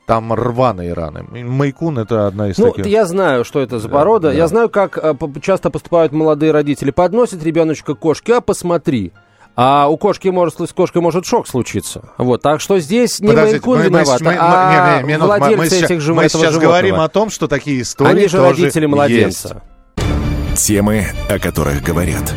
Там 0.06 0.32
рваные 0.32 0.92
раны. 0.92 1.24
Майкун 1.44 1.98
это 1.98 2.26
одна 2.26 2.50
из 2.50 2.58
Ну, 2.58 2.70
таких. 2.70 2.86
я 2.86 3.04
знаю, 3.06 3.44
что 3.44 3.60
это 3.60 3.78
за 3.78 3.88
порода. 3.88 4.28
да. 4.28 4.34
Я 4.34 4.46
знаю, 4.48 4.68
как 4.68 4.98
э, 4.98 5.14
часто 5.42 5.70
поступают 5.70 6.12
молодые 6.12 6.52
родители. 6.52 6.90
Подносят 6.90 7.42
ребеночка 7.42 7.94
к 7.94 7.98
кошке, 7.98 8.36
а 8.36 8.40
посмотри. 8.40 9.12
А 9.56 9.86
у 9.88 9.96
кошки 9.96 10.28
может, 10.28 10.58
с 10.60 10.72
кошкой 10.72 11.00
может 11.00 11.26
шок 11.26 11.46
случиться. 11.46 12.02
Вот, 12.18 12.42
так 12.42 12.60
что 12.60 12.80
здесь 12.80 13.20
не 13.20 13.28
Подождите, 13.28 13.60
мы- 13.64 13.76
мы- 13.76 13.84
виноват, 13.84 14.20
мы- 14.20 14.32
мы- 14.32 14.36
а 14.40 14.96
не, 14.96 15.02
не, 15.02 15.08
минуту, 15.12 15.28
мы- 15.30 15.38
владельцы 15.38 15.58
мы 15.58 15.68
сейчас, 15.70 15.90
этих 15.90 16.00
же, 16.00 16.14
мы 16.14 16.22
сейчас 16.24 16.40
животного. 16.40 16.62
говорим 16.64 16.94
о 17.00 17.08
том, 17.08 17.30
что 17.30 17.46
такие 17.46 17.82
истории 17.82 18.10
Они 18.10 18.26
же 18.26 18.38
тоже 18.38 18.50
родители 18.50 18.86
младенца. 18.86 19.62
есть. 19.96 20.66
Темы, 20.66 21.06
о 21.28 21.38
которых 21.38 21.82
говорят. 21.82 22.32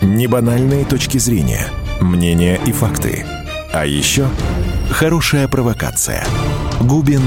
Небанальные 0.00 0.84
точки 0.86 1.18
зрения, 1.18 1.66
мнения 2.00 2.58
и 2.64 2.72
факты. 2.72 3.26
А 3.72 3.84
еще 3.84 4.26
хорошая 4.90 5.48
провокация. 5.48 6.24
Губин 6.80 7.22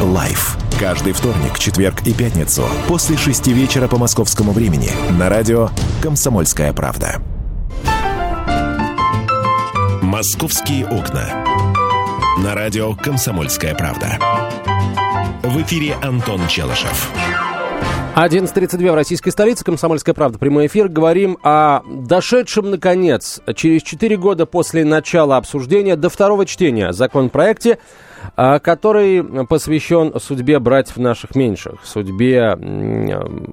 Live. 0.00 0.56
Каждый 0.80 1.12
вторник, 1.12 1.58
четверг 1.58 2.02
и 2.06 2.12
пятницу 2.12 2.64
после 2.88 3.16
шести 3.16 3.52
вечера 3.52 3.86
по 3.88 3.98
московскому 3.98 4.52
времени 4.52 4.90
на 5.10 5.28
радио 5.28 5.68
«Комсомольская 6.02 6.72
правда». 6.72 7.20
«Московские 10.12 10.86
окна». 10.86 11.42
На 12.44 12.54
радио 12.54 12.94
«Комсомольская 12.94 13.74
правда». 13.74 14.18
В 15.42 15.62
эфире 15.62 15.94
Антон 16.02 16.46
Челышев. 16.48 17.10
11.32 18.14 18.92
в 18.92 18.94
российской 18.94 19.30
столице, 19.30 19.64
Комсомольская 19.64 20.14
правда, 20.14 20.38
прямой 20.38 20.66
эфир. 20.66 20.88
Говорим 20.88 21.38
о 21.42 21.80
дошедшем, 21.86 22.70
наконец, 22.70 23.40
через 23.56 23.82
4 23.84 24.18
года 24.18 24.44
после 24.44 24.84
начала 24.84 25.38
обсуждения 25.38 25.96
до 25.96 26.10
второго 26.10 26.44
чтения 26.44 26.92
законопроекте, 26.92 27.78
который 28.36 29.22
посвящен 29.46 30.12
судьбе 30.20 30.58
братьев 30.58 30.96
наших 30.96 31.34
меньших, 31.34 31.74
судьбе 31.84 32.56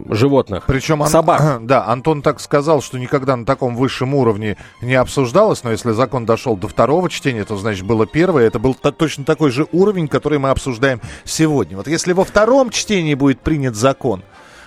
животных, 0.09 0.63
Причем, 0.67 1.03
Ан- 1.03 1.09
собак. 1.09 1.59
да, 1.61 1.85
Антон 1.87 2.21
так 2.21 2.39
сказал, 2.39 2.81
что 2.81 2.97
никогда 2.99 3.35
на 3.35 3.45
таком 3.45 3.75
высшем 3.75 4.13
уровне 4.13 4.57
не 4.81 4.95
обсуждалось, 4.95 5.63
но 5.63 5.71
если 5.71 5.91
закон 5.91 6.25
дошел 6.25 6.55
до 6.55 6.67
второго 6.67 7.09
чтения, 7.09 7.43
то, 7.43 7.55
значит, 7.57 7.85
было 7.85 8.05
первое. 8.05 8.45
Это 8.47 8.59
был 8.59 8.73
то- 8.73 8.91
точно 8.91 9.23
такой 9.25 9.51
же 9.51 9.67
уровень, 9.71 10.07
который 10.07 10.39
мы 10.39 10.49
обсуждаем 10.49 11.01
сегодня. 11.23 11.77
Вот 11.77 11.87
если 11.87 12.13
во 12.13 12.23
втором 12.23 12.69
чтении 12.69 13.13
будет 13.13 13.39
принят 13.41 13.75
закон, 13.75 14.23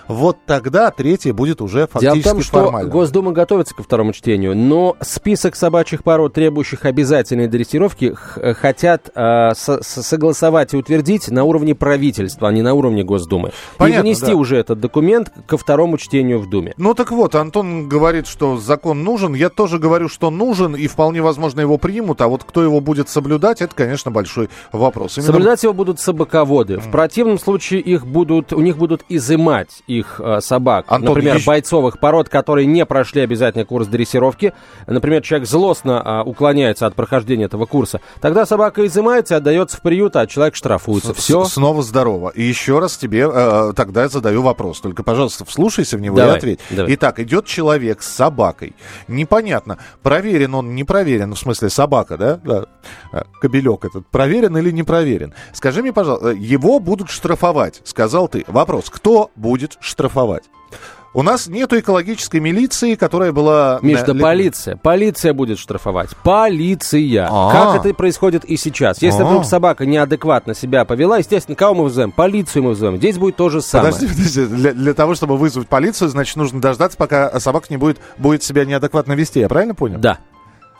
вот 0.07 0.37
тогда 0.45 0.91
третье 0.91 1.33
будет 1.33 1.61
уже 1.61 1.77
Дело 1.79 1.87
в 1.87 1.91
фактически 1.91 2.23
том, 2.29 2.41
что 2.41 2.63
формально. 2.65 2.89
Госдума 2.89 3.31
готовится 3.31 3.75
ко 3.75 3.83
второму 3.83 4.13
чтению, 4.13 4.55
но 4.55 4.95
список 5.01 5.55
собачьих 5.55 6.03
пород, 6.03 6.33
требующих 6.33 6.85
обязательной 6.85 7.47
дрессировки, 7.47 8.13
х- 8.13 8.53
хотят 8.53 9.09
э, 9.15 9.51
со- 9.55 9.81
со- 9.83 10.03
согласовать 10.03 10.73
и 10.73 10.77
утвердить 10.77 11.29
на 11.29 11.43
уровне 11.43 11.75
правительства, 11.75 12.49
а 12.49 12.51
не 12.51 12.61
на 12.61 12.73
уровне 12.73 13.03
Госдумы. 13.03 13.51
Понятно, 13.77 13.99
и 13.99 14.03
внести 14.03 14.27
да. 14.31 14.35
уже 14.35 14.57
этот 14.57 14.79
документ 14.79 15.31
ко 15.47 15.57
второму 15.57 15.97
чтению 15.97 16.39
в 16.39 16.49
Думе. 16.49 16.73
Ну 16.77 16.93
так 16.93 17.11
вот, 17.11 17.35
Антон 17.35 17.87
говорит, 17.87 18.27
что 18.27 18.57
закон 18.57 19.03
нужен. 19.03 19.33
Я 19.33 19.49
тоже 19.49 19.79
говорю, 19.79 20.09
что 20.09 20.29
нужен, 20.31 20.75
и 20.75 20.87
вполне 20.87 21.21
возможно 21.21 21.61
его 21.61 21.77
примут. 21.77 22.21
А 22.21 22.27
вот 22.27 22.43
кто 22.43 22.63
его 22.63 22.79
будет 22.81 23.09
соблюдать, 23.09 23.61
это, 23.61 23.73
конечно, 23.75 24.11
большой 24.11 24.49
вопрос. 24.71 25.17
Именно- 25.17 25.27
Соблюдать 25.31 25.63
его 25.63 25.73
будут 25.73 25.99
собаководы. 25.99 26.77
В 26.79 26.91
противном 26.91 27.39
случае 27.39 27.79
их 27.81 28.05
будут, 28.05 28.53
у 28.53 28.61
них 28.61 28.77
будут 28.77 29.03
изымать 29.09 29.81
их 29.99 30.19
э, 30.23 30.39
собак. 30.41 30.85
Антон, 30.87 31.09
Например, 31.15 31.35
еще- 31.37 31.45
бойцовых 31.47 31.99
пород, 31.99 32.29
которые 32.29 32.65
не 32.67 32.85
прошли 32.85 33.21
обязательный 33.21 33.65
курс 33.65 33.87
дрессировки. 33.87 34.53
Например, 34.87 35.21
человек 35.21 35.47
злостно 35.47 36.01
а, 36.03 36.23
уклоняется 36.23 36.85
от 36.87 36.95
прохождения 36.95 37.45
этого 37.45 37.65
курса. 37.65 38.01
Тогда 38.21 38.45
собака 38.45 38.85
изымается 38.85 39.37
отдается 39.37 39.77
в 39.77 39.81
приют, 39.81 40.15
а 40.15 40.27
человек 40.27 40.55
штрафуется. 40.55 41.13
С- 41.13 41.17
Все. 41.17 41.45
Снова 41.45 41.81
здорово. 41.83 42.29
И 42.29 42.41
еще 42.43 42.79
раз 42.79 42.97
тебе 42.97 43.29
э, 43.31 43.73
тогда 43.75 44.07
задаю 44.07 44.41
вопрос. 44.41 44.79
Только, 44.81 45.03
пожалуйста, 45.03 45.45
вслушайся 45.45 45.97
в 45.97 46.01
него 46.01 46.15
Давай, 46.17 46.35
и 46.35 46.37
ответь. 46.37 46.59
давай. 46.69 46.93
Итак, 46.95 47.19
идет 47.19 47.45
человек 47.45 48.01
с 48.01 48.07
собакой. 48.07 48.75
Непонятно, 49.07 49.77
проверен 50.01 50.55
он, 50.55 50.75
не 50.75 50.83
проверен. 50.83 51.29
Ну, 51.29 51.35
В 51.35 51.39
смысле, 51.39 51.69
собака, 51.69 52.17
да? 52.17 52.39
да. 52.43 52.65
Э, 53.11 53.23
Кобелек 53.41 53.85
этот. 53.85 54.07
Проверен 54.07 54.57
или 54.57 54.71
не 54.71 54.83
проверен? 54.83 55.33
Скажи 55.53 55.81
мне, 55.81 55.93
пожалуйста, 55.93 56.29
э, 56.31 56.35
его 56.35 56.79
будут 56.79 57.09
штрафовать, 57.09 57.81
сказал 57.83 58.27
ты. 58.27 58.43
Вопрос, 58.47 58.89
кто 58.89 59.31
будет 59.35 59.77
штрафовать? 59.83 60.43
У 61.15 61.21
нас 61.21 61.45
нету 61.45 61.77
экологической 61.79 62.39
милиции, 62.39 62.95
которая 62.95 63.31
была... 63.31 63.77
Миш, 63.83 64.01
да 64.01 64.13
ли- 64.13 64.19
полиция. 64.19 64.77
Полиция 64.77 65.33
будет 65.33 65.59
штрафовать. 65.59 66.09
Полиция. 66.23 67.27
А. 67.29 67.51
Как 67.51 67.85
это 67.85 67.93
происходит 67.93 68.43
и 68.45 68.57
сейчас. 68.57 68.99
Если 68.99 69.21
А. 69.21 69.25
вдруг 69.25 69.45
собака 69.45 69.85
неадекватно 69.85 70.55
себя 70.55 70.85
повела, 70.85 71.19
естественно, 71.19 71.55
кого 71.55 71.75
мы 71.75 71.83
вызовем? 71.83 72.11
Полицию 72.11 72.63
мы 72.63 72.69
вызовем. 72.69 72.97
Здесь 72.97 73.19
будет 73.19 73.35
то 73.35 73.49
же 73.49 73.61
самое. 73.61 73.93
Подожди, 73.93 74.07
подожди. 74.15 74.45
Для, 74.55 74.73
для 74.73 74.93
того, 74.95 75.13
чтобы 75.13 75.37
вызвать 75.37 75.67
полицию, 75.67 76.09
значит, 76.09 76.35
нужно 76.35 76.59
дождаться, 76.59 76.97
пока 76.97 77.39
собака 77.39 77.67
не 77.69 77.77
будет, 77.77 77.99
будет 78.17 78.41
себя 78.41 78.65
неадекватно 78.65 79.13
вести. 79.13 79.39
Я 79.39 79.49
правильно 79.49 79.75
понял? 79.75 79.99
Да. 79.99 80.17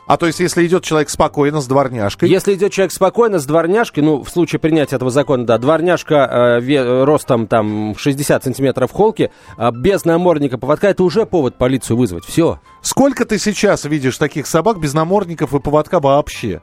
А 0.06 0.18
то 0.18 0.26
есть, 0.26 0.38
если 0.38 0.66
идет 0.66 0.84
человек 0.84 1.08
спокойно, 1.08 1.60
с 1.60 1.66
дворняжкой... 1.66 2.28
Если 2.28 2.54
идет 2.54 2.72
человек 2.72 2.92
спокойно 2.92 3.38
с 3.38 3.46
дворняжкой, 3.46 4.02
ну, 4.02 4.22
в 4.22 4.28
случае 4.28 4.58
принятия 4.58 4.96
этого 4.96 5.10
закона, 5.10 5.46
да, 5.46 5.56
дворняжка 5.56 6.58
э, 6.60 6.60
ве- 6.60 7.04
ростом 7.04 7.46
там 7.46 7.94
в 7.94 8.00
60 8.00 8.44
сантиметров 8.44 8.92
холки, 8.92 9.30
э, 9.56 9.70
без 9.72 10.04
намордника 10.04 10.58
поводка, 10.58 10.90
это 10.90 11.04
уже 11.04 11.24
повод 11.24 11.56
полицию 11.56 11.96
вызвать. 11.96 12.24
Все. 12.24 12.60
Сколько 12.82 13.24
ты 13.24 13.38
сейчас 13.38 13.84
видишь 13.84 14.18
таких 14.18 14.46
собак 14.46 14.78
без 14.78 14.92
намордников 14.92 15.54
и 15.54 15.60
поводка 15.60 16.00
вообще? 16.00 16.60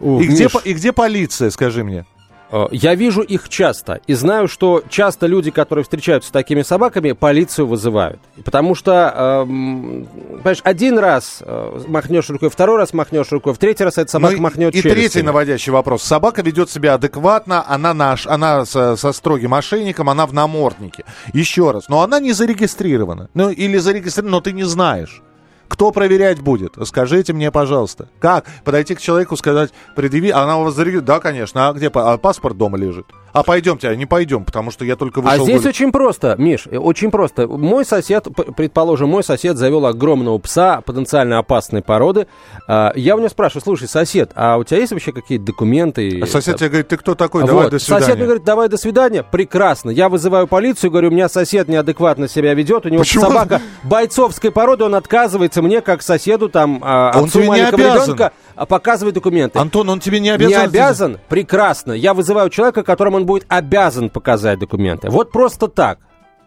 И 0.00 0.26
где, 0.26 0.44
Миш, 0.44 0.52
и 0.64 0.72
где 0.72 0.92
полиция, 0.92 1.50
скажи 1.50 1.84
мне? 1.84 2.06
Э, 2.50 2.66
я 2.72 2.94
вижу 2.94 3.22
их 3.22 3.48
часто 3.48 4.00
и 4.06 4.14
знаю, 4.14 4.48
что 4.48 4.82
часто 4.88 5.26
люди, 5.26 5.50
которые 5.50 5.84
встречаются 5.84 6.28
с 6.28 6.32
такими 6.32 6.62
собаками, 6.62 7.12
полицию 7.12 7.66
вызывают. 7.66 8.20
Потому 8.44 8.74
что, 8.74 9.44
эм, 9.46 10.08
понимаешь, 10.38 10.60
один 10.64 10.98
раз 10.98 11.42
э, 11.44 11.80
махнешь 11.88 12.28
рукой, 12.30 12.50
второй 12.50 12.76
раз 12.76 12.92
махнешь 12.92 13.30
рукой, 13.32 13.54
в 13.54 13.58
третий 13.58 13.84
раз 13.84 13.98
эта 13.98 14.10
собака 14.10 14.36
Ну, 14.36 14.42
махнет 14.42 14.74
И 14.74 14.82
третий 14.82 15.22
наводящий 15.22 15.72
вопрос. 15.72 16.02
Собака 16.02 16.42
ведет 16.42 16.70
себя 16.70 16.94
адекватно, 16.94 17.64
она, 17.66 17.94
наш, 17.94 18.26
она 18.26 18.64
со, 18.64 18.96
со 18.96 19.12
строгим 19.12 19.54
ошейником, 19.54 20.08
она 20.08 20.26
в 20.26 20.32
наморднике. 20.32 21.04
Еще 21.32 21.70
раз, 21.70 21.88
но 21.88 22.02
она 22.02 22.20
не 22.20 22.32
зарегистрирована. 22.32 23.28
Ну, 23.34 23.50
или 23.50 23.78
зарегистрирована, 23.78 24.36
но 24.36 24.40
ты 24.40 24.52
не 24.52 24.64
знаешь. 24.64 25.22
Кто 25.70 25.92
проверять 25.92 26.40
будет? 26.40 26.74
Скажите 26.84 27.32
мне, 27.32 27.52
пожалуйста. 27.52 28.08
Как 28.18 28.44
подойти 28.64 28.96
к 28.96 29.00
человеку, 29.00 29.36
сказать, 29.36 29.70
предъяви, 29.94 30.30
она 30.30 30.58
у 30.58 30.64
вас 30.64 30.74
зарегистрирована? 30.74 31.06
Да, 31.06 31.20
конечно. 31.20 31.68
А 31.68 31.72
где 31.72 31.90
а 31.94 32.18
паспорт 32.18 32.58
дома 32.58 32.76
лежит? 32.76 33.06
А 33.32 33.42
пойдемте, 33.42 33.88
а 33.88 33.94
не 33.96 34.06
пойдем, 34.06 34.44
потому 34.44 34.70
что 34.70 34.84
я 34.84 34.96
только 34.96 35.20
А 35.20 35.22
вышел... 35.22 35.44
здесь 35.44 35.60
гулять. 35.60 35.66
очень 35.74 35.92
просто, 35.92 36.34
Миш, 36.38 36.66
э, 36.70 36.76
очень 36.78 37.10
просто. 37.10 37.46
Мой 37.46 37.84
сосед, 37.84 38.26
предположим, 38.56 39.08
мой 39.08 39.22
сосед 39.22 39.56
завел 39.56 39.86
огромного 39.86 40.36
пса 40.38 40.80
потенциально 40.80 41.38
опасной 41.38 41.82
породы. 41.82 42.26
А, 42.66 42.92
Я 42.96 43.14
у 43.16 43.18
него 43.18 43.28
спрашиваю, 43.28 43.62
слушай, 43.62 43.88
сосед, 43.88 44.32
а 44.34 44.56
у 44.56 44.64
тебя 44.64 44.80
есть 44.80 44.92
вообще 44.92 45.12
какие-то 45.12 45.44
документы? 45.44 46.20
А 46.22 46.26
Сосед 46.26 46.56
тебе 46.56 46.68
говорит, 46.70 46.88
ты 46.88 46.96
кто 46.96 47.14
такой? 47.14 47.42
Вот. 47.42 47.48
Давай, 47.48 47.70
до 47.70 47.78
свидания. 47.78 48.00
Сосед 48.02 48.16
мне 48.16 48.24
говорит, 48.24 48.44
давай 48.44 48.68
до 48.68 48.76
свидания. 48.76 49.22
Прекрасно. 49.22 49.90
Я 49.90 50.08
вызываю 50.08 50.46
полицию, 50.46 50.90
говорю, 50.90 51.08
у 51.08 51.12
меня 51.12 51.28
сосед 51.28 51.68
неадекватно 51.68 52.28
себя 52.28 52.54
ведет, 52.54 52.86
у 52.86 52.88
него 52.88 53.02
Почему? 53.02 53.24
собака 53.24 53.60
бойцовской 53.84 54.50
породы, 54.50 54.84
он 54.84 54.94
отказывается 54.94 55.62
мне, 55.62 55.80
как 55.80 56.02
соседу, 56.02 56.48
там, 56.48 56.80
а, 56.82 57.10
А 57.14 57.18
он 57.18 57.24
отцу 57.26 57.34
тебе 57.38 57.42
не 57.44 57.48
маленького 57.50 57.74
обязан. 57.82 58.02
ребенка, 58.04 58.32
а, 58.56 58.66
показывать 58.66 59.14
документы. 59.14 59.58
Антон, 59.58 59.88
он 59.88 60.00
тебе 60.00 60.20
не 60.20 60.30
обязан... 60.30 60.50
Не 60.50 60.64
обязан? 60.64 61.18
Прекрасно. 61.28 61.92
Я 61.92 62.14
вызываю 62.14 62.50
человека, 62.50 62.82
которому 62.82 63.19
он 63.20 63.26
будет 63.26 63.44
обязан 63.48 64.10
показать 64.10 64.58
документы. 64.58 65.10
Вот 65.10 65.30
просто 65.32 65.68
так. 65.68 65.98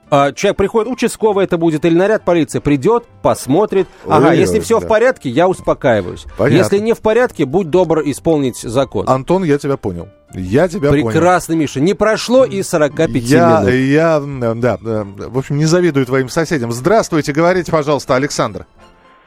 А, 0.10 0.32
Человек 0.32 0.58
приходит, 0.58 0.92
участковый 0.92 1.46
это 1.46 1.58
будет, 1.58 1.86
или 1.86 1.96
наряд 1.96 2.24
полиции 2.24 2.60
придет, 2.60 3.06
посмотрит. 3.24 3.88
Ага, 4.08 4.30
Ой, 4.30 4.38
если 4.38 4.60
все 4.60 4.80
да. 4.80 4.86
в 4.86 4.89
порядке, 4.89 5.30
я 5.30 5.48
успокаиваюсь. 5.48 6.25
Понятно. 6.38 6.58
Если 6.75 6.77
не 6.80 6.94
в 6.94 7.00
порядке, 7.00 7.46
будь 7.46 7.70
добр 7.70 8.01
исполнить 8.06 8.58
закон. 8.58 9.10
Антон, 9.10 9.44
я 9.44 9.58
тебя 9.58 9.77
понял. 9.77 10.10
Я 10.36 10.68
тебя 10.68 10.89
понял. 10.89 11.08
Прекрасно, 11.08 11.53
Миша. 11.53 11.80
Не 11.80 11.94
прошло 11.94 12.44
и 12.46 12.62
45 12.62 13.10
Я, 13.24 13.62
минут. 13.62 13.74
я, 13.74 14.20
да, 14.56 14.77
в 15.06 15.38
общем, 15.38 15.58
не 15.58 15.65
завидую 15.65 16.06
твоим 16.06 16.30
соседям. 16.30 16.72
Здравствуйте, 16.72 17.34
говорите, 17.34 17.72
пожалуйста, 17.72 18.15
Александр. 18.15 18.65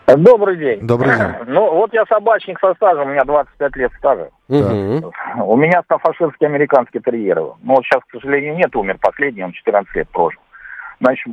Добрый 0.06 0.56
день. 0.56 0.86
Добрый 0.86 1.16
день. 1.16 1.34
Ну, 1.46 1.74
вот 1.74 1.92
я 1.92 2.04
собачник 2.06 2.60
со 2.60 2.74
стажем, 2.74 3.08
у 3.08 3.10
меня 3.10 3.24
25 3.24 3.76
лет 3.76 3.92
стажа. 3.98 4.30
Мгм. 4.48 5.12
У 5.42 5.56
меня 5.56 5.82
стафаширский 5.82 6.46
американский 6.46 7.00
терьер. 7.00 7.36
Ну, 7.40 7.74
вот 7.74 7.84
сейчас, 7.84 8.02
к 8.04 8.12
сожалению, 8.12 8.54
нет, 8.54 8.74
умер 8.76 8.98
последний, 9.00 9.42
он 9.42 9.52
14 9.52 9.94
лет 9.96 10.08
прожил. 10.10 10.40
Значит, 11.00 11.26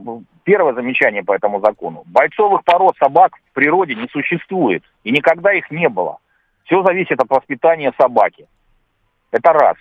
первое 0.44 0.74
замечание 0.74 1.24
по 1.24 1.34
этому 1.34 1.62
закону. 1.62 2.04
Бойцовых 2.08 2.64
пород 2.64 2.96
собак 2.98 3.34
в 3.52 3.54
природе 3.54 3.96
не 3.96 4.08
существует. 4.10 4.84
И 5.04 5.12
никогда 5.12 5.54
их 5.54 5.70
не 5.72 5.88
было. 5.88 6.18
Все 6.66 6.84
зависит 6.84 7.20
от 7.20 7.30
воспитания 7.30 7.94
собаки. 7.98 8.48
Это 9.32 9.54
раз. 9.54 9.76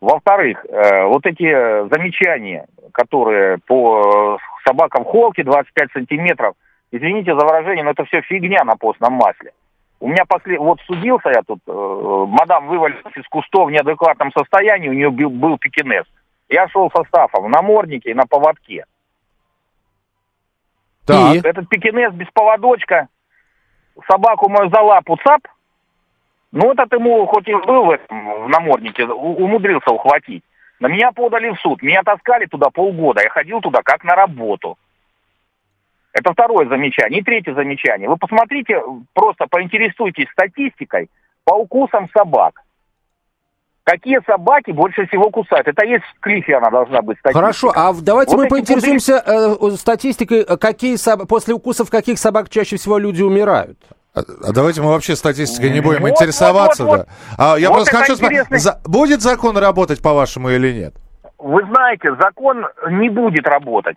Во-вторых, 0.00 0.64
э, 0.68 1.04
вот 1.06 1.24
эти 1.24 1.44
э, 1.44 1.88
замечания, 1.90 2.66
которые 2.92 3.58
по 3.66 4.38
э, 4.38 4.68
собакам 4.68 5.04
холки 5.04 5.42
25 5.42 5.92
сантиметров, 5.92 6.54
извините 6.90 7.34
за 7.34 7.44
выражение, 7.44 7.84
но 7.84 7.90
это 7.90 8.04
все 8.04 8.20
фигня 8.22 8.64
на 8.64 8.76
постном 8.76 9.14
масле. 9.14 9.52
У 10.00 10.08
меня 10.08 10.24
после... 10.26 10.58
Вот 10.58 10.80
судился 10.82 11.30
я 11.30 11.42
тут, 11.42 11.58
э, 11.66 12.24
мадам 12.28 12.68
вывалилась 12.68 13.16
из 13.16 13.26
кустов 13.28 13.68
в 13.68 13.72
неадекватном 13.72 14.32
состоянии, 14.32 14.88
у 14.88 14.92
нее 14.92 15.10
был, 15.10 15.30
был 15.30 15.58
пекинес. 15.58 16.04
Я 16.48 16.68
шел 16.68 16.90
со 16.90 17.02
стафом 17.04 17.44
в 17.44 17.48
наморднике 17.48 18.10
и 18.10 18.14
на 18.14 18.26
поводке. 18.26 18.84
Так. 21.06 21.34
И? 21.34 21.38
Этот 21.38 21.68
пекинес 21.68 22.12
без 22.12 22.28
поводочка, 22.32 23.08
собаку 24.08 24.48
мою 24.48 24.70
за 24.70 24.80
лапу 24.80 25.16
цап, 25.24 25.40
ну 26.52 26.72
этот 26.72 26.92
ему 26.92 27.26
хоть 27.26 27.48
и 27.48 27.54
был 27.54 27.86
в, 27.86 27.90
этом, 27.90 28.44
в 28.44 28.48
наморднике, 28.48 29.04
у- 29.04 29.44
умудрился 29.44 29.90
ухватить. 29.90 30.44
На 30.80 30.86
меня 30.86 31.10
подали 31.10 31.50
в 31.50 31.60
суд, 31.60 31.82
меня 31.82 32.02
таскали 32.02 32.46
туда 32.46 32.70
полгода, 32.70 33.22
я 33.22 33.30
ходил 33.30 33.60
туда 33.60 33.80
как 33.82 34.04
на 34.04 34.14
работу. 34.14 34.78
Это 36.12 36.32
второе 36.32 36.68
замечание. 36.68 37.20
И 37.20 37.22
третье 37.22 37.54
замечание. 37.54 38.08
Вы 38.08 38.16
посмотрите, 38.16 38.80
просто 39.14 39.46
поинтересуйтесь 39.48 40.26
статистикой 40.32 41.10
по 41.44 41.54
укусам 41.54 42.08
собак. 42.16 42.62
Какие 43.84 44.20
собаки 44.26 44.70
больше 44.72 45.06
всего 45.06 45.30
кусают? 45.30 45.66
Это 45.66 45.84
есть 45.86 46.04
в 46.04 46.20
клифе 46.20 46.56
она 46.56 46.68
должна 46.70 47.00
быть 47.00 47.18
статистика. 47.20 47.40
Хорошо, 47.40 47.72
а 47.74 47.92
давайте 48.02 48.36
Вот 48.36 48.42
мы 48.42 48.48
поинтересуемся 48.48 49.22
э, 49.24 49.70
статистикой, 49.76 50.44
какие 50.58 50.96
соб- 50.96 51.26
после 51.26 51.54
укусов 51.54 51.88
каких 51.90 52.18
собак 52.18 52.50
чаще 52.50 52.76
всего 52.76 52.98
люди 52.98 53.22
умирают. 53.22 53.78
А 54.14 54.20
а 54.20 54.52
давайте 54.52 54.82
мы 54.82 54.88
вообще 54.90 55.16
статистикой 55.16 55.70
не 55.70 55.80
будем 55.80 56.02
Вот, 56.02 56.10
интересоваться. 56.10 56.84
вот, 56.84 56.98
вот, 56.98 57.06
да. 57.38 57.54
А 57.54 57.56
я 57.58 57.68
Вот 57.70 57.76
просто 57.76 57.96
хочу 57.96 58.16
спросить, 58.16 58.38
интересный- 58.40 58.58
за- 58.58 58.80
будет 58.84 59.22
закон 59.22 59.56
работать, 59.56 60.02
по-вашему, 60.02 60.50
или 60.50 60.70
нет? 60.72 60.94
Вы 61.38 61.64
знаете, 61.64 62.14
закон 62.20 62.66
не 62.90 63.08
будет 63.08 63.46
работать. 63.46 63.96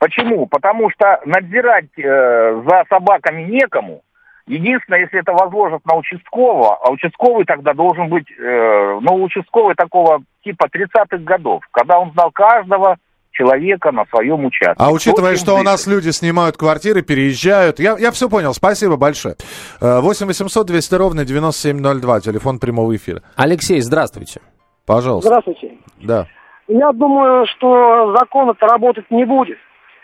Почему? 0.00 0.46
Потому 0.46 0.90
что 0.90 1.20
надзирать 1.26 1.90
э, 1.98 2.62
за 2.66 2.84
собаками 2.88 3.42
некому. 3.42 4.00
Единственное, 4.46 5.00
если 5.00 5.20
это 5.20 5.32
возложат 5.32 5.84
на 5.84 5.94
участкового, 5.96 6.78
а 6.82 6.90
участковый 6.90 7.44
тогда 7.44 7.74
должен 7.74 8.08
быть, 8.08 8.24
э, 8.30 8.98
ну, 9.02 9.22
участковый 9.22 9.74
такого 9.74 10.22
типа 10.42 10.68
30-х 10.74 11.18
годов, 11.18 11.62
когда 11.70 11.98
он 11.98 12.12
знал 12.12 12.30
каждого 12.32 12.96
человека 13.30 13.92
на 13.92 14.06
своем 14.06 14.46
участке. 14.46 14.74
А 14.78 14.90
учитывая, 14.90 15.36
что 15.36 15.54
у 15.54 15.62
нас 15.62 15.86
люди 15.86 16.08
снимают 16.08 16.56
квартиры, 16.56 17.02
переезжают, 17.02 17.78
я, 17.78 17.96
я 17.98 18.10
все 18.10 18.30
понял, 18.30 18.54
спасибо 18.54 18.96
большое. 18.96 19.36
Э, 19.82 20.00
8 20.00 20.26
800 20.26 20.66
200 20.66 20.94
ровно 20.94 21.26
9702, 21.26 22.20
телефон 22.20 22.58
прямого 22.58 22.96
эфира. 22.96 23.20
Алексей, 23.36 23.80
здравствуйте. 23.82 24.40
Пожалуйста. 24.86 25.28
Здравствуйте. 25.28 25.76
Да. 26.00 26.26
Я 26.68 26.90
думаю, 26.92 27.46
что 27.46 28.16
закон 28.18 28.48
это 28.50 28.66
работать 28.66 29.10
не 29.10 29.24
будет, 29.24 29.58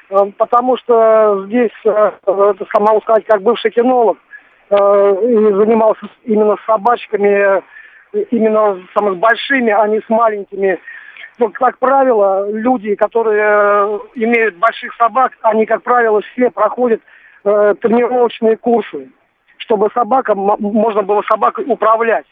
потому 0.08 0.76
что 0.76 1.44
здесь, 1.46 1.72
э, 1.84 2.12
это 2.26 2.80
могу 2.80 3.00
сказать, 3.02 3.24
как 3.26 3.42
бывший 3.42 3.70
кинолог, 3.70 4.18
э, 4.70 4.76
занимался 4.76 6.06
именно 6.24 6.56
с 6.56 6.64
собачками, 6.66 7.58
э, 7.58 7.62
именно 8.30 8.80
самыми 8.94 9.16
большими, 9.16 9.70
а 9.72 9.86
не 9.88 10.00
с 10.00 10.08
маленькими. 10.08 10.78
Ну, 11.38 11.50
как 11.50 11.78
правило, 11.78 12.50
люди, 12.50 12.94
которые 12.94 13.42
э, 13.44 13.98
имеют 14.14 14.56
больших 14.56 14.94
собак, 14.94 15.32
они, 15.42 15.66
как 15.66 15.82
правило, 15.82 16.22
все 16.32 16.50
проходят 16.50 17.00
э, 17.44 17.74
тренировочные 17.80 18.56
курсы, 18.56 19.10
чтобы 19.58 19.90
собака, 19.92 20.32
м- 20.32 20.56
можно 20.60 21.02
было 21.02 21.22
собакой 21.28 21.64
управлять. 21.66 22.26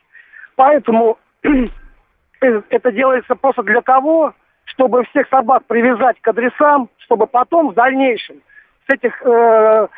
Поэтому 0.56 1.18
э, 1.42 2.62
это 2.70 2.92
делается 2.92 3.34
просто 3.34 3.62
для 3.62 3.82
того, 3.82 4.32
чтобы 4.64 5.04
всех 5.04 5.28
собак 5.28 5.64
привязать 5.66 6.20
к 6.20 6.28
адресам, 6.28 6.88
чтобы 6.98 7.26
потом 7.26 7.70
в 7.70 7.74
дальнейшем 7.74 8.36
с 8.86 8.92
этих 8.92 9.20
э, 9.22 9.88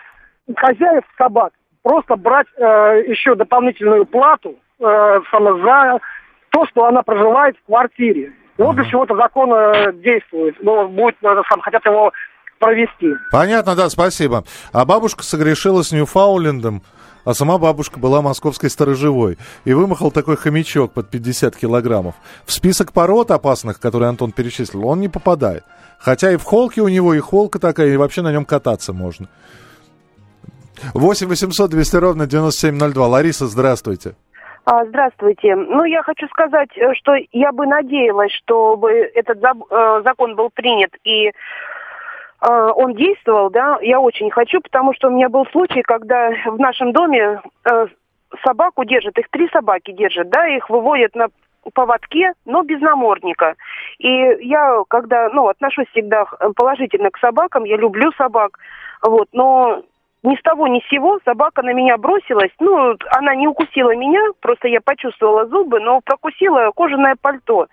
хозяев 0.57 1.05
собак 1.19 1.53
просто 1.83 2.17
брать 2.17 2.47
э, 2.57 3.05
еще 3.07 3.35
дополнительную 3.35 4.07
плату 4.07 4.57
э, 4.81 5.21
за 5.33 5.99
то, 6.51 6.67
что 6.67 6.85
она 6.87 7.03
проживает 7.03 7.57
в 7.59 7.67
квартире. 7.67 8.33
Вот 8.59 8.77
для 8.77 8.85
чего 8.87 9.05
это 9.05 9.15
закон 9.15 9.53
э, 9.53 9.93
действует. 9.93 10.57
Ну, 10.63 10.89
будет, 10.89 11.17
э, 11.23 11.43
сам, 11.49 11.61
хотят 11.61 11.85
его 11.85 12.13
провести. 12.59 13.15
Понятно, 13.31 13.75
да, 13.75 13.89
спасибо. 13.91 14.45
А 14.73 14.85
бабушка 14.85 15.23
согрешила 15.23 15.83
с 15.83 15.93
Ньюфаулендом, 15.93 16.83
а 17.25 17.35
сама 17.35 17.59
бабушка 17.59 17.99
была 17.99 18.23
московской 18.23 18.71
сторожевой. 18.71 19.37
И 19.65 19.73
вымахал 19.73 20.11
такой 20.11 20.37
хомячок 20.37 20.93
под 20.93 21.11
50 21.11 21.57
килограммов. 21.57 22.15
В 22.45 22.53
список 22.53 22.93
пород 22.93 23.31
опасных, 23.31 23.81
которые 23.81 24.09
Антон 24.09 24.33
перечислил, 24.33 24.87
он 24.87 25.01
не 25.01 25.09
попадает. 25.09 25.65
Хотя 25.99 26.31
и 26.33 26.37
в 26.37 26.45
холке 26.45 26.83
у 26.83 26.89
него, 26.89 27.15
и 27.15 27.19
холка 27.19 27.59
такая, 27.59 27.89
и 27.89 27.97
вообще 27.97 28.23
на 28.23 28.31
нем 28.31 28.45
кататься 28.45 28.93
можно. 28.93 29.29
8 30.95 31.27
800 31.27 31.71
200 31.71 31.97
ровно 31.97 32.27
9702. 32.27 33.07
Лариса, 33.07 33.47
здравствуйте. 33.47 34.15
А, 34.67 34.85
Здравствуйте. 34.85 35.55
Ну, 35.55 35.85
я 35.85 36.03
хочу 36.03 36.27
сказать, 36.27 36.71
э, 36.77 36.93
что 36.95 37.13
я 37.31 37.53
бы 37.53 37.67
надеялась, 37.67 38.33
чтобы 38.33 38.91
этот 38.91 39.39
э, 39.39 40.03
закон 40.05 40.35
был 40.35 40.51
принят 40.53 40.91
и 41.05 41.31
он 42.41 42.95
действовал, 42.95 43.51
да, 43.51 43.79
я 43.81 44.01
очень 44.01 44.31
хочу, 44.31 44.61
потому 44.61 44.95
что 44.95 45.09
у 45.09 45.11
меня 45.11 45.29
был 45.29 45.47
случай, 45.47 45.83
когда 45.83 46.31
в 46.47 46.59
нашем 46.59 46.93
доме 46.93 47.41
э, 47.65 47.87
собаку 48.45 48.85
держат, 48.85 49.19
их 49.19 49.29
три 49.31 49.49
собаки 49.49 49.93
держат, 49.93 50.29
да, 50.29 50.47
их 50.47 50.69
выводят 50.69 51.15
на 51.15 51.29
поводке, 51.73 52.33
но 52.45 52.63
без 52.63 52.81
намордника. 52.81 53.55
И 53.99 54.09
я, 54.09 54.83
когда, 54.89 55.29
ну, 55.31 55.49
отношусь 55.49 55.89
всегда 55.89 56.25
х- 56.25 56.53
положительно 56.55 57.11
к 57.11 57.19
собакам, 57.19 57.65
я 57.65 57.77
люблю 57.77 58.13
собак, 58.13 58.59
вот, 59.03 59.29
но 59.33 59.83
ни 60.23 60.37
с 60.37 60.43
того 60.43 60.67
ни 60.67 60.81
с 60.81 60.89
сего 60.89 61.19
собака 61.25 61.63
на 61.63 61.73
меня 61.73 61.97
бросилась. 61.97 62.51
Ну, 62.59 62.97
она 63.11 63.35
не 63.35 63.47
укусила 63.47 63.95
меня, 63.95 64.21
просто 64.41 64.69
я 64.69 64.81
почувствовала 64.81 65.47
зубы, 65.47 65.81
но 65.81 66.01
прокусила 66.01 66.71
кожаное 66.75 67.17
пальто 67.21 67.67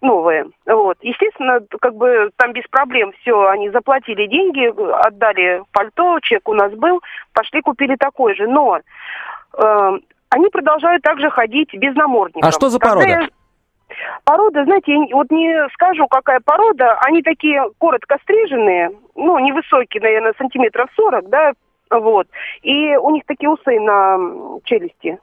новое. 0.00 0.46
Вот. 0.66 0.98
Естественно, 1.00 1.60
как 1.80 1.94
бы 1.94 2.30
там 2.36 2.52
без 2.52 2.64
проблем 2.68 3.12
все, 3.20 3.46
они 3.48 3.70
заплатили 3.70 4.26
деньги, 4.26 4.66
отдали 5.06 5.62
пальто, 5.72 6.18
чек 6.20 6.48
у 6.48 6.54
нас 6.54 6.72
был, 6.72 7.00
пошли 7.32 7.60
купили 7.62 7.96
такой 7.96 8.34
же. 8.34 8.46
Но 8.46 8.78
э, 9.58 9.98
они 10.30 10.48
продолжают 10.50 11.02
также 11.02 11.30
ходить 11.30 11.74
без 11.74 11.94
намордников. 11.94 12.48
А 12.48 12.52
что 12.52 12.68
за 12.68 12.78
Когда 12.78 12.96
порода? 13.00 13.20
я- 13.22 13.28
Порода, 14.24 14.64
знаете, 14.64 14.92
я 14.92 15.16
вот 15.16 15.30
не 15.30 15.66
скажу, 15.72 16.06
какая 16.08 16.40
порода. 16.40 16.98
Они 17.00 17.22
такие 17.22 17.64
коротко 17.78 18.18
стриженные, 18.22 18.90
ну, 19.16 19.38
невысокие, 19.38 20.02
наверное, 20.02 20.34
сантиметров 20.36 20.90
40, 20.94 21.28
да, 21.30 21.52
вот. 21.90 22.28
И 22.62 22.94
у 22.96 23.10
них 23.10 23.24
такие 23.26 23.48
усы 23.48 23.80
на 23.80 24.18
челюсти. 24.64 25.18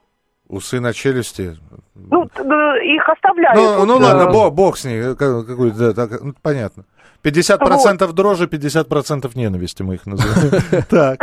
Усы 0.48 0.80
на 0.80 0.94
челюсти. 0.94 1.56
Ну, 1.96 2.24
э, 2.26 2.86
их 2.86 3.10
оставляют. 3.10 3.56
Ну, 3.58 3.78
вот, 3.80 3.86
ну 3.88 4.00
э, 4.00 4.04
ладно, 4.04 4.32
бог, 4.32 4.54
бог 4.54 4.78
с 4.78 4.86
ней. 4.86 5.00
э, 5.00 5.16
как- 5.16 5.48
Какой, 5.48 5.72
да, 5.72 5.94
так, 5.94 6.22
ну, 6.22 6.34
понятно. 6.42 6.84
50% 7.24 8.14
дрожи, 8.14 8.46
50% 8.48 9.36
ненависти 9.36 9.82
мы 9.84 9.96
их 9.96 10.06
называем. 10.06 10.62
Так. 10.90 11.20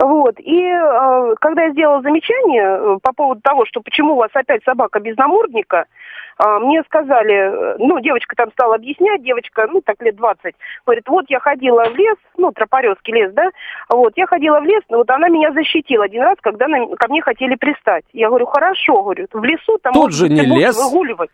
Вот. 0.00 0.40
И 0.40 0.60
э, 0.64 1.34
когда 1.40 1.64
я 1.64 1.70
сделала 1.72 2.02
замечание 2.02 2.64
э, 2.96 2.98
по 3.02 3.12
поводу 3.12 3.40
того, 3.42 3.64
что 3.66 3.80
почему 3.80 4.14
у 4.14 4.16
вас 4.16 4.30
опять 4.34 4.64
собака 4.64 4.98
без 4.98 5.16
намордника, 5.16 5.84
мне 6.60 6.82
сказали, 6.84 7.34
э, 7.34 7.76
ну, 7.78 8.00
девочка 8.00 8.34
там 8.36 8.50
стала 8.52 8.76
объяснять, 8.76 9.22
девочка, 9.22 9.66
ну, 9.70 9.80
так 9.84 10.00
лет 10.02 10.16
20, 10.16 10.54
говорит, 10.86 11.04
вот 11.08 11.24
я 11.28 11.38
ходила 11.40 11.84
в 11.84 11.94
лес, 11.96 12.16
ну, 12.38 12.50
Тропорезский 12.52 13.12
лес, 13.14 13.32
да, 13.32 13.48
вот, 13.88 14.12
я 14.16 14.26
ходила 14.26 14.60
в 14.60 14.64
лес, 14.64 14.82
но 14.88 14.98
вот 14.98 15.10
она 15.10 15.28
меня 15.28 15.52
защитила 15.52 16.04
один 16.04 16.22
раз, 16.22 16.36
когда 16.40 16.66
на- 16.68 16.96
ко 16.96 17.08
мне 17.08 17.20
хотели 17.22 17.54
пристать. 17.56 18.04
Я 18.12 18.28
говорю, 18.28 18.46
хорошо, 18.46 19.02
говорю, 19.02 19.26
в 19.32 19.44
лесу 19.44 19.78
там 19.82 19.92
Тут 19.92 20.12
же 20.14 20.28
не 20.28 20.40
лес. 20.42 20.76
выгуливать. 20.76 21.30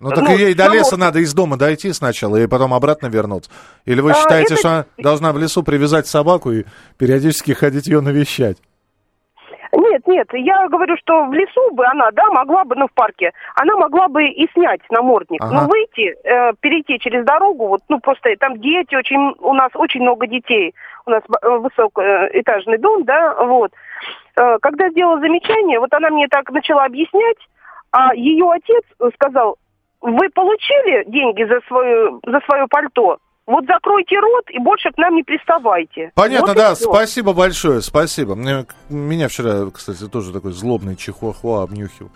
Ну 0.00 0.10
так 0.10 0.24
Ну, 0.24 0.36
ей 0.36 0.54
до 0.54 0.64
само- 0.64 0.74
леса 0.74 0.96
надо 0.96 1.20
из 1.20 1.32
дома 1.32 1.56
дойти 1.56 1.92
сначала 1.92 2.34
и 2.36 2.48
потом 2.48 2.74
обратно 2.74 3.06
вернуться. 3.06 3.52
Или 3.84 4.00
вы 4.00 4.10
А, 4.10 4.14
считаете, 4.14 4.54
это- 4.54 4.56
что 4.56 4.68
она 4.68 4.84
должна 4.98 5.32
в 5.32 5.38
лесу 5.38 5.62
привязать 5.62 6.08
собаку 6.08 6.50
и 6.50 6.64
периодически 6.98 7.52
ходить 7.52 7.86
ее 7.86 8.00
навещать? 8.00 8.56
Нет, 9.74 10.06
нет, 10.06 10.28
я 10.34 10.68
говорю, 10.68 10.96
что 10.98 11.24
в 11.24 11.32
лесу 11.32 11.70
бы 11.72 11.86
она, 11.86 12.10
да, 12.12 12.28
могла 12.30 12.64
бы, 12.64 12.76
ну, 12.76 12.88
в 12.88 12.92
парке, 12.92 13.32
она 13.54 13.74
могла 13.76 14.08
бы 14.08 14.26
и 14.26 14.46
снять 14.52 14.80
намордник. 14.90 15.42
Ага. 15.42 15.54
Но 15.54 15.66
выйти, 15.66 16.14
э, 16.24 16.52
перейти 16.60 16.98
через 16.98 17.24
дорогу, 17.24 17.68
вот, 17.68 17.80
ну, 17.88 17.98
просто 17.98 18.34
там 18.38 18.60
дети, 18.60 18.94
очень, 18.94 19.34
у 19.38 19.54
нас 19.54 19.70
очень 19.74 20.02
много 20.02 20.26
детей. 20.26 20.74
У 21.06 21.10
нас 21.10 21.22
э, 21.42 21.48
высокоэтажный 21.48 22.78
дом, 22.78 23.04
да, 23.04 23.34
вот. 23.44 23.72
Э, 24.36 24.58
когда 24.60 24.90
сделала 24.90 25.20
замечание, 25.20 25.80
вот 25.80 25.92
она 25.94 26.10
мне 26.10 26.28
так 26.28 26.50
начала 26.50 26.84
объяснять, 26.84 27.38
а 27.92 28.14
ее 28.14 28.50
отец 28.50 28.84
сказал, 29.14 29.56
вы 30.02 30.28
получили 30.30 31.04
деньги 31.06 31.44
за 31.44 31.60
свое, 31.66 32.20
за 32.26 32.40
свое 32.40 32.66
пальто? 32.68 33.18
Вот 33.52 33.66
закройте 33.66 34.18
рот 34.18 34.44
и 34.50 34.58
больше 34.58 34.90
к 34.90 34.96
нам 34.96 35.14
не 35.14 35.22
приставайте. 35.22 36.10
Понятно, 36.14 36.48
Вот 36.48 36.56
да, 36.56 36.74
всё. 36.74 36.90
спасибо 36.90 37.34
большое, 37.34 37.82
спасибо. 37.82 38.34
Мне- 38.34 38.64
Меня 38.88 39.28
вчера, 39.28 39.66
кстати, 39.70 40.08
тоже 40.08 40.32
такой 40.32 40.52
злобный 40.52 40.96
чихуахуа 40.96 41.62
обнюхил. 41.64 42.10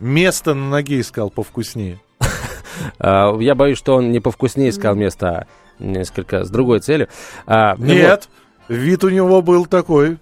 Место 0.00 0.54
на 0.54 0.68
ноге 0.70 0.98
искал 1.00 1.30
повкуснее. 1.30 2.00
А, 2.98 3.36
Я 3.38 3.54
боюсь, 3.54 3.78
что 3.78 3.94
он 3.94 4.10
не 4.10 4.18
повкуснее 4.18 4.70
искал 4.70 4.96
место, 4.96 5.28
а 5.28 5.46
несколько 5.78 6.42
с 6.42 6.50
другой 6.50 6.80
целью. 6.80 7.06
А, 7.46 7.76
ну. 7.78 7.84
Нет, 7.86 8.28
вид 8.68 9.04
у 9.04 9.10
него 9.10 9.42
был 9.42 9.66
такой. 9.66 10.18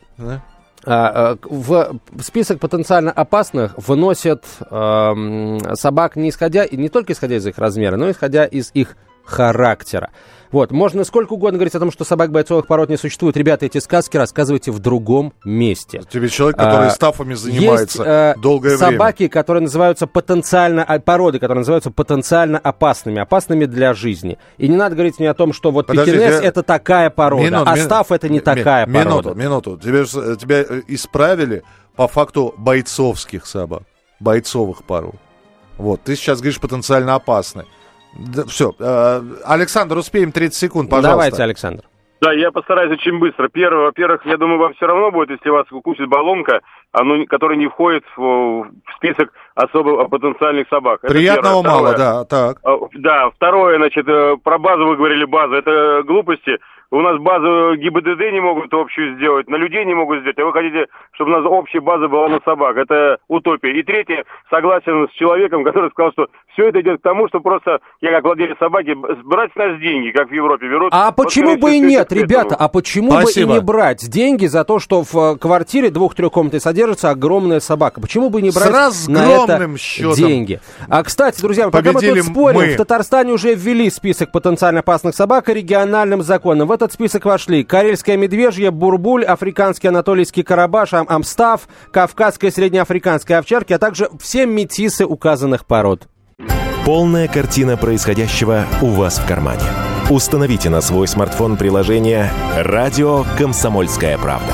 А, 0.85 1.37
В 1.43 1.99
список 2.23 2.61
потенциально 2.61 3.11
опасных 3.11 3.75
выносят 3.79 4.45
эм, 4.71 5.61
собак 5.77 6.17
не 6.17 6.29
исходя, 6.29 6.67
не 6.71 6.91
только 6.91 7.15
исходя 7.15 7.37
из 7.37 7.47
их 7.47 7.57
размера, 7.57 7.97
но 7.97 8.09
и 8.09 8.13
исходя 8.13 8.45
из 8.45 8.71
их 8.75 8.97
характера. 9.25 10.11
Вот, 10.51 10.71
можно 10.71 11.03
сколько 11.05 11.33
угодно 11.33 11.57
говорить 11.57 11.75
о 11.75 11.79
том, 11.81 11.91
что 11.91 12.05
собак 12.05 12.31
бойцовых 12.31 12.67
пород 12.67 12.91
не 12.91 12.99
существует. 12.99 13.39
Ребята, 13.39 13.65
эти 13.65 13.79
сказки 13.79 14.19
рассказывайте 14.19 14.71
в 14.71 14.81
другом 14.81 15.33
месте. 15.47 16.03
Тебе 16.11 16.29
человек, 16.29 16.59
который 16.59 16.89
А, 16.89 16.91
стафами 16.91 17.33
занимается 17.33 18.03
Есть 18.03 18.07
э, 18.07 18.35
долгое 18.39 18.77
время. 18.77 18.93
собаки, 18.93 19.29
которые 19.29 19.63
называются 19.63 20.07
потенциально, 20.07 20.85
а, 20.85 20.99
породы, 21.01 21.39
которые 21.39 21.61
называются 21.61 21.91
потенциально 21.91 22.59
опасными, 22.59 23.19
опасными 23.23 23.65
для 23.65 23.95
жизни. 23.95 24.37
И 24.59 24.69
не 24.69 24.77
надо 24.77 24.95
говорить 24.95 25.19
мне 25.19 25.31
о 25.31 25.35
том, 25.35 25.55
что 25.55 25.71
вот 25.71 25.87
Подождите, 25.87 26.19
пекинес 26.19 26.43
я- 26.43 26.47
это 26.49 26.63
такая 26.63 27.09
порода, 27.09 27.45
Минуту, 27.45 27.71
а 27.71 27.75
мин- 27.77 27.85
став 27.87 28.13
это 28.13 28.29
не 28.29 28.35
ми- 28.35 28.41
такая 28.41 28.85
ми- 28.85 28.93
порода. 28.93 29.31
Минуту, 29.31 29.35
минуту. 29.35 29.79
Тебе 29.79 30.05
ж- 30.05 30.37
тебя 30.37 30.61
э, 30.61 30.83
исправили 30.87 31.63
по 31.97 32.07
факту 32.09 32.55
бойцовских 32.59 33.47
собак, 33.47 33.85
бойцовых 34.21 34.85
пород. 34.85 35.15
Вот, 35.79 36.03
ты 36.03 36.15
сейчас 36.15 36.41
говоришь 36.41 36.61
потенциально 36.61 37.15
опасны. 38.15 38.45
все, 38.47 38.73
Александр, 39.45 39.97
успеем 39.99 40.33
30 40.33 40.55
секунд, 40.55 40.91
пожалуйста. 40.91 41.11
Давайте, 41.13 41.43
Александр. 41.43 41.85
Да, 42.21 42.33
я 42.33 42.53
постараюсь 42.53 42.93
очень 42.93 43.19
быстро. 43.19 43.49
Первое, 43.49 43.87
во-первых, 43.87 44.25
я 44.27 44.37
думаю, 44.37 44.61
вам 44.61 44.75
все 44.75 44.87
равно 44.87 45.11
будет, 45.11 45.31
если 45.31 45.51
вас 45.51 45.67
укусит 45.73 46.07
баллонка, 46.09 46.61
оно, 46.93 47.27
которая 47.27 47.59
не 47.59 47.67
входит 47.67 48.05
в, 48.17 48.21
в 48.23 48.67
список 48.97 49.33
особо 49.57 50.07
потенциальных 50.07 50.69
собак. 50.69 51.01
Это 51.03 51.13
Приятного 51.13 51.63
первое. 51.65 51.77
мало, 51.77 51.89
Второе. 51.95 51.99
да, 51.99 52.25
так. 52.25 52.59
А, 52.63 52.79
Да, 52.95 53.31
второе, 53.31 53.77
значит, 53.79 54.07
э, 54.07 54.37
про 54.45 54.59
базу 54.59 54.87
вы 54.87 54.97
говорили, 54.97 55.25
база, 55.25 55.57
это 55.57 56.05
глупости. 56.05 56.59
У 56.93 57.01
нас 57.01 57.19
базу 57.21 57.75
ГИБДД 57.77 58.21
не 58.33 58.41
могут 58.41 58.73
общую 58.75 59.17
сделать, 59.17 59.49
на 59.49 59.57
людей 59.57 59.83
не 59.87 59.95
могут 59.95 60.21
сделать, 60.21 60.39
а 60.39 60.45
вы 60.45 60.53
хотите, 60.53 60.89
чтобы 61.13 61.33
у 61.33 61.37
нас 61.37 61.47
общая 61.47 61.81
база 61.81 62.07
была 62.07 62.29
на 62.29 62.39
собак. 62.45 62.77
Это 62.77 63.17
утопия. 63.29 63.81
И 63.81 63.83
третье, 63.83 64.27
согласен 64.51 65.09
с 65.09 65.13
человеком, 65.15 65.65
который 65.65 65.89
сказал, 65.89 66.13
что 66.13 66.27
все 66.53 66.69
это 66.69 66.83
идет 66.83 67.01
к 67.01 67.03
тому, 67.03 67.29
что 67.29 67.41
просто 67.41 67.79
я 68.03 68.11
как 68.11 68.25
владелец 68.25 68.59
собаки 68.59 68.95
брать 69.25 69.53
с 69.53 69.57
нас 69.57 69.81
деньги, 69.81 70.11
как 70.11 70.29
в 70.29 70.33
Европе 70.35 70.69
берут. 70.69 70.93
А 70.93 71.07
Вот, 71.07 71.17
почему 71.17 71.57
бы 71.57 71.75
и 71.75 71.81
нет, 71.81 72.13
ребята? 72.13 72.57
А 72.57 72.69
почему 72.69 73.13
Спасибо. 73.13 73.47
бы 73.47 73.53
и 73.53 73.55
не 73.55 73.65
брать 73.65 74.11
деньги 74.11 74.45
за 74.45 74.63
то, 74.65 74.79
что 74.79 75.03
в 75.03 75.17
э, 75.17 75.39
квартире 75.39 75.89
двух-трехкомнатной 75.89 76.61
содержится 76.61 77.09
огромная 77.09 77.61
собака? 77.61 78.03
Почему 78.03 78.29
бы 78.29 78.43
не 78.43 78.51
брать 78.51 78.93
С 78.93 79.09
на 79.09 79.31
это 79.31 79.79
счетом. 79.79 80.15
деньги? 80.15 80.61
А, 80.91 81.03
кстати, 81.03 81.41
друзья, 81.41 81.71
пока 81.71 81.93
мы 81.93 82.03
тут 82.03 82.23
спорим, 82.23 82.61
мы. 82.61 82.75
в 82.75 82.77
Татарстане 82.77 83.33
уже 83.33 83.55
ввели 83.55 83.89
список 83.89 84.31
потенциально 84.31 84.81
опасных 84.81 85.15
собак 85.15 85.49
региональным 85.49 86.21
законом. 86.21 86.69
В 86.69 86.82
этот 86.83 86.95
список 86.95 87.25
вошли 87.25 87.63
карельская 87.63 88.17
медвежья, 88.17 88.71
бурбуль, 88.71 89.25
африканский 89.25 89.89
анатолийский 89.89 90.43
карабаш, 90.43 90.95
ам- 90.95 91.07
амстав, 91.09 91.69
кавказская 91.93 92.51
среднеафриканская 92.51 93.39
овчарки, 93.39 93.73
а 93.73 93.79
также 93.79 94.11
все 94.21 94.47
метисы 94.47 95.07
указанных 95.07 95.65
пород. 95.65 96.09
Полная 96.85 97.29
картина 97.29 97.77
происходящего 97.77 98.65
у 98.81 98.87
вас 98.87 99.19
в 99.19 99.27
кармане. 99.27 99.63
Установите 100.11 100.69
на 100.71 100.81
свой 100.81 101.07
смартфон 101.07 101.57
приложение 101.57 102.31
«Радио 102.57 103.25
Комсомольская 103.39 104.19
правда». 104.19 104.53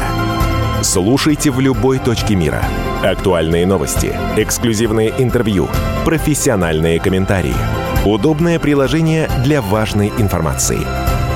Слушайте 0.82 1.50
в 1.50 1.58
любой 1.58 1.98
точке 1.98 2.36
мира. 2.36 2.62
Актуальные 3.02 3.66
новости, 3.66 4.14
эксклюзивные 4.36 5.14
интервью, 5.16 5.68
профессиональные 6.04 7.00
комментарии. 7.00 7.56
Удобное 8.04 8.58
приложение 8.58 9.28
для 9.42 9.62
важной 9.62 10.12
информации. 10.18 11.17